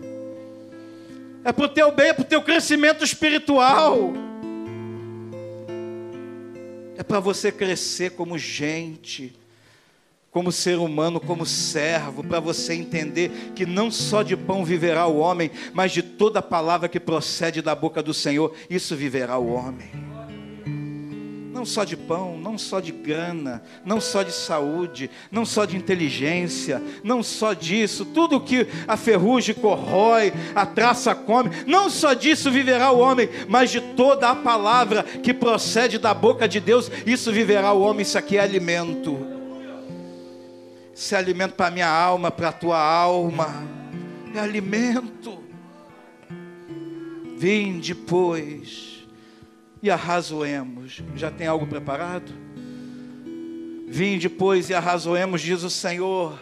É 1.44 1.52
para 1.52 1.64
o 1.64 1.68
teu 1.68 1.92
bem, 1.92 2.08
é 2.08 2.12
para 2.12 2.22
o 2.22 2.26
teu 2.26 2.42
crescimento 2.42 3.04
espiritual 3.04 4.14
é 6.96 7.02
para 7.02 7.20
você 7.20 7.52
crescer 7.52 8.12
como 8.12 8.38
gente, 8.38 9.34
como 10.36 10.52
ser 10.52 10.76
humano, 10.76 11.18
como 11.18 11.46
servo, 11.46 12.22
para 12.22 12.38
você 12.38 12.74
entender 12.74 13.52
que 13.54 13.64
não 13.64 13.90
só 13.90 14.22
de 14.22 14.36
pão 14.36 14.66
viverá 14.66 15.06
o 15.06 15.16
homem, 15.16 15.50
mas 15.72 15.92
de 15.92 16.02
toda 16.02 16.42
palavra 16.42 16.90
que 16.90 17.00
procede 17.00 17.62
da 17.62 17.74
boca 17.74 18.02
do 18.02 18.12
Senhor, 18.12 18.54
isso 18.68 18.94
viverá 18.94 19.38
o 19.38 19.50
homem 19.50 19.88
não 21.54 21.64
só 21.64 21.84
de 21.84 21.96
pão, 21.96 22.36
não 22.36 22.58
só 22.58 22.80
de 22.80 22.92
grana, 22.92 23.62
não 23.82 23.98
só 23.98 24.22
de 24.22 24.30
saúde, 24.30 25.10
não 25.30 25.46
só 25.46 25.64
de 25.64 25.74
inteligência, 25.74 26.82
não 27.02 27.22
só 27.22 27.54
disso, 27.54 28.04
tudo 28.04 28.38
que 28.38 28.66
a 28.86 28.94
ferrugem 28.94 29.54
corrói, 29.54 30.34
a 30.54 30.66
traça 30.66 31.14
come, 31.14 31.50
não 31.66 31.88
só 31.88 32.12
disso 32.12 32.50
viverá 32.50 32.90
o 32.90 32.98
homem, 32.98 33.30
mas 33.48 33.70
de 33.70 33.80
toda 33.80 34.28
a 34.28 34.36
palavra 34.36 35.02
que 35.02 35.32
procede 35.32 35.96
da 35.96 36.12
boca 36.12 36.46
de 36.46 36.60
Deus, 36.60 36.90
isso 37.06 37.32
viverá 37.32 37.72
o 37.72 37.80
homem, 37.80 38.02
isso 38.02 38.18
aqui 38.18 38.36
é 38.36 38.42
alimento. 38.42 39.35
É 41.12 41.16
alimento 41.16 41.54
para 41.54 41.66
a 41.66 41.70
minha 41.70 41.88
alma, 41.88 42.30
para 42.30 42.48
a 42.48 42.52
tua 42.52 42.78
alma, 42.78 43.62
é 44.34 44.38
alimento. 44.38 45.44
Vinde, 47.36 47.94
pois 47.94 48.96
e 49.82 49.90
arrazoemos. 49.90 51.02
Já 51.14 51.30
tem 51.30 51.46
algo 51.46 51.66
preparado? 51.66 52.32
Vim 53.86 54.18
depois 54.18 54.68
e 54.68 54.74
arrazoemos, 54.74 55.40
diz 55.40 55.62
o 55.62 55.70
Senhor. 55.70 56.38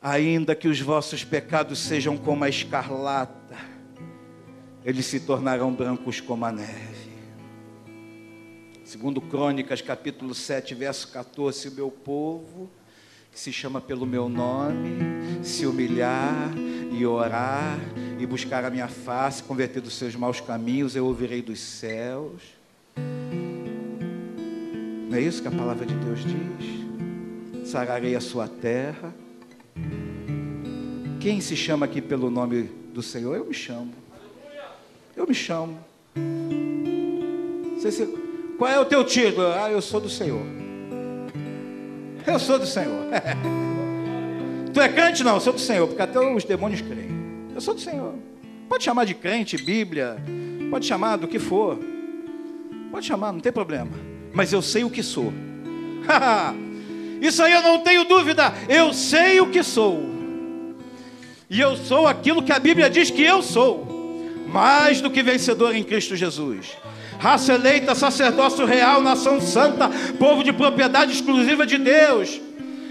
Ainda 0.00 0.54
que 0.54 0.68
os 0.68 0.80
vossos 0.80 1.24
pecados 1.24 1.80
sejam 1.80 2.16
como 2.16 2.44
a 2.44 2.48
escarlata, 2.48 3.56
eles 4.84 5.06
se 5.06 5.18
tornarão 5.18 5.74
brancos 5.74 6.20
como 6.20 6.44
a 6.44 6.52
neve. 6.52 7.07
Segundo 8.88 9.20
Crônicas, 9.20 9.82
capítulo 9.82 10.34
7, 10.34 10.74
verso 10.74 11.08
14, 11.08 11.68
o 11.68 11.72
meu 11.72 11.90
povo 11.90 12.70
que 13.30 13.38
se 13.38 13.52
chama 13.52 13.82
pelo 13.82 14.06
meu 14.06 14.30
nome, 14.30 15.44
se 15.44 15.66
humilhar 15.66 16.50
e 16.90 17.04
orar 17.04 17.78
e 18.18 18.24
buscar 18.24 18.64
a 18.64 18.70
minha 18.70 18.88
face, 18.88 19.42
converter 19.42 19.82
dos 19.82 19.92
seus 19.92 20.16
maus 20.16 20.40
caminhos, 20.40 20.96
eu 20.96 21.04
ouvirei 21.04 21.42
dos 21.42 21.60
céus. 21.60 22.40
Não 25.10 25.18
é 25.18 25.20
isso 25.20 25.42
que 25.42 25.48
a 25.48 25.52
palavra 25.52 25.84
de 25.84 25.92
Deus 25.92 26.20
diz? 26.20 27.68
Sararei 27.68 28.16
a 28.16 28.22
sua 28.22 28.48
terra. 28.48 29.14
Quem 31.20 31.42
se 31.42 31.54
chama 31.54 31.84
aqui 31.84 32.00
pelo 32.00 32.30
nome 32.30 32.62
do 32.94 33.02
Senhor? 33.02 33.36
Eu 33.36 33.44
me 33.44 33.52
chamo. 33.52 33.92
Eu 35.14 35.26
me 35.26 35.34
chamo. 35.34 35.78
Qual 38.58 38.68
é 38.68 38.78
o 38.80 38.84
teu 38.84 39.04
título? 39.04 39.46
Ah, 39.46 39.70
eu 39.70 39.80
sou 39.80 40.00
do 40.00 40.10
Senhor. 40.10 40.42
Eu 42.26 42.38
sou 42.40 42.58
do 42.58 42.66
Senhor. 42.66 43.04
tu 44.74 44.80
é 44.80 44.88
crente? 44.88 45.22
Não, 45.22 45.34
eu 45.34 45.40
sou 45.40 45.52
do 45.52 45.60
Senhor, 45.60 45.86
porque 45.86 46.02
até 46.02 46.18
os 46.18 46.42
demônios 46.42 46.80
creem. 46.80 47.08
Eu 47.54 47.60
sou 47.60 47.72
do 47.72 47.80
Senhor. 47.80 48.14
Pode 48.68 48.82
chamar 48.82 49.04
de 49.04 49.14
crente, 49.14 49.56
Bíblia, 49.56 50.16
pode 50.70 50.86
chamar 50.86 51.16
do 51.16 51.28
que 51.28 51.38
for. 51.38 51.78
Pode 52.90 53.06
chamar, 53.06 53.32
não 53.32 53.38
tem 53.38 53.52
problema. 53.52 53.92
Mas 54.32 54.52
eu 54.52 54.60
sei 54.60 54.82
o 54.82 54.90
que 54.90 55.04
sou. 55.04 55.32
Isso 57.22 57.42
aí 57.42 57.52
eu 57.52 57.62
não 57.62 57.78
tenho 57.78 58.04
dúvida. 58.04 58.52
Eu 58.68 58.92
sei 58.92 59.40
o 59.40 59.50
que 59.50 59.62
sou. 59.62 60.02
E 61.48 61.60
eu 61.60 61.76
sou 61.76 62.08
aquilo 62.08 62.42
que 62.42 62.52
a 62.52 62.58
Bíblia 62.58 62.90
diz 62.90 63.08
que 63.08 63.22
eu 63.22 63.40
sou. 63.40 63.86
Mais 64.48 65.00
do 65.00 65.10
que 65.10 65.22
vencedor 65.22 65.76
em 65.76 65.84
Cristo 65.84 66.16
Jesus 66.16 66.76
raça 67.18 67.54
eleita, 67.54 67.94
sacerdócio 67.94 68.64
real, 68.64 69.02
nação 69.02 69.40
santa, 69.40 69.90
povo 70.18 70.42
de 70.44 70.52
propriedade 70.52 71.12
exclusiva 71.12 71.66
de 71.66 71.76
Deus, 71.76 72.40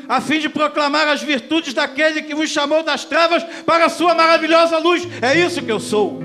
a 0.07 0.21
fim 0.21 0.39
de 0.39 0.49
proclamar 0.49 1.07
as 1.07 1.21
virtudes 1.21 1.73
daquele 1.73 2.21
que 2.21 2.36
vos 2.36 2.49
chamou 2.49 2.84
das 2.84 3.05
trevas 3.05 3.43
para 3.65 3.86
a 3.86 3.89
sua 3.89 4.13
maravilhosa 4.13 4.78
luz. 4.78 5.07
É 5.21 5.38
isso 5.38 5.61
que 5.61 5.71
eu 5.71 5.80
sou. 5.80 6.21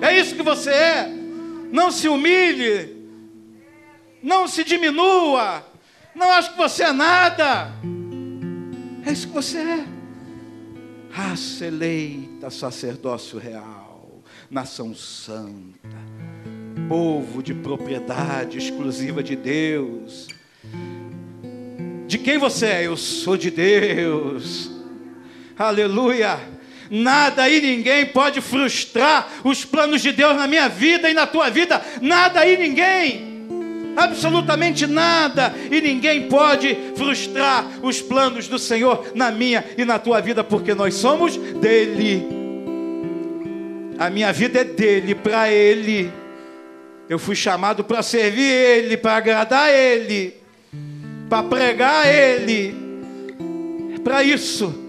É 0.00 0.18
isso 0.18 0.34
que 0.34 0.42
você 0.42 0.70
é. 0.70 1.08
Não 1.70 1.90
se 1.90 2.08
humilhe, 2.08 2.96
não 4.22 4.46
se 4.46 4.62
diminua, 4.62 5.64
não 6.14 6.30
acho 6.32 6.52
que 6.52 6.58
você 6.58 6.84
é 6.84 6.92
nada. 6.92 7.72
É 9.06 9.12
isso 9.12 9.28
que 9.28 9.34
você 9.34 9.58
é. 9.58 9.84
Raça 11.10 11.66
eleita, 11.66 12.50
sacerdócio 12.50 13.38
real, 13.38 14.22
nação 14.50 14.94
santa 14.94 16.21
povo 16.92 17.42
de 17.42 17.54
propriedade 17.54 18.58
exclusiva 18.58 19.22
de 19.22 19.34
Deus. 19.34 20.28
De 22.06 22.18
quem 22.18 22.36
você 22.36 22.66
é? 22.66 22.86
Eu 22.86 22.98
sou 22.98 23.34
de 23.34 23.50
Deus. 23.50 24.70
Aleluia. 25.58 26.38
Nada 26.90 27.48
e 27.48 27.62
ninguém 27.62 28.04
pode 28.04 28.42
frustrar 28.42 29.26
os 29.42 29.64
planos 29.64 30.02
de 30.02 30.12
Deus 30.12 30.36
na 30.36 30.46
minha 30.46 30.68
vida 30.68 31.08
e 31.08 31.14
na 31.14 31.26
tua 31.26 31.48
vida. 31.48 31.80
Nada 32.02 32.46
e 32.46 32.58
ninguém. 32.58 33.46
Absolutamente 33.96 34.86
nada 34.86 35.54
e 35.70 35.80
ninguém 35.80 36.28
pode 36.28 36.76
frustrar 36.94 37.64
os 37.82 38.02
planos 38.02 38.48
do 38.48 38.58
Senhor 38.58 39.12
na 39.14 39.30
minha 39.30 39.64
e 39.78 39.84
na 39.86 39.98
tua 39.98 40.20
vida, 40.20 40.44
porque 40.44 40.74
nós 40.74 40.92
somos 40.92 41.38
dele. 41.38 42.22
A 43.98 44.10
minha 44.10 44.30
vida 44.30 44.60
é 44.60 44.64
dele, 44.64 45.14
para 45.14 45.50
ele. 45.50 46.20
Eu 47.12 47.18
fui 47.18 47.36
chamado 47.36 47.84
para 47.84 48.02
servir 48.02 48.40
Ele, 48.40 48.96
para 48.96 49.16
agradar 49.16 49.68
Ele, 49.70 50.32
para 51.28 51.42
pregar 51.42 52.06
Ele. 52.06 52.74
É 53.94 53.98
para 53.98 54.24
isso. 54.24 54.81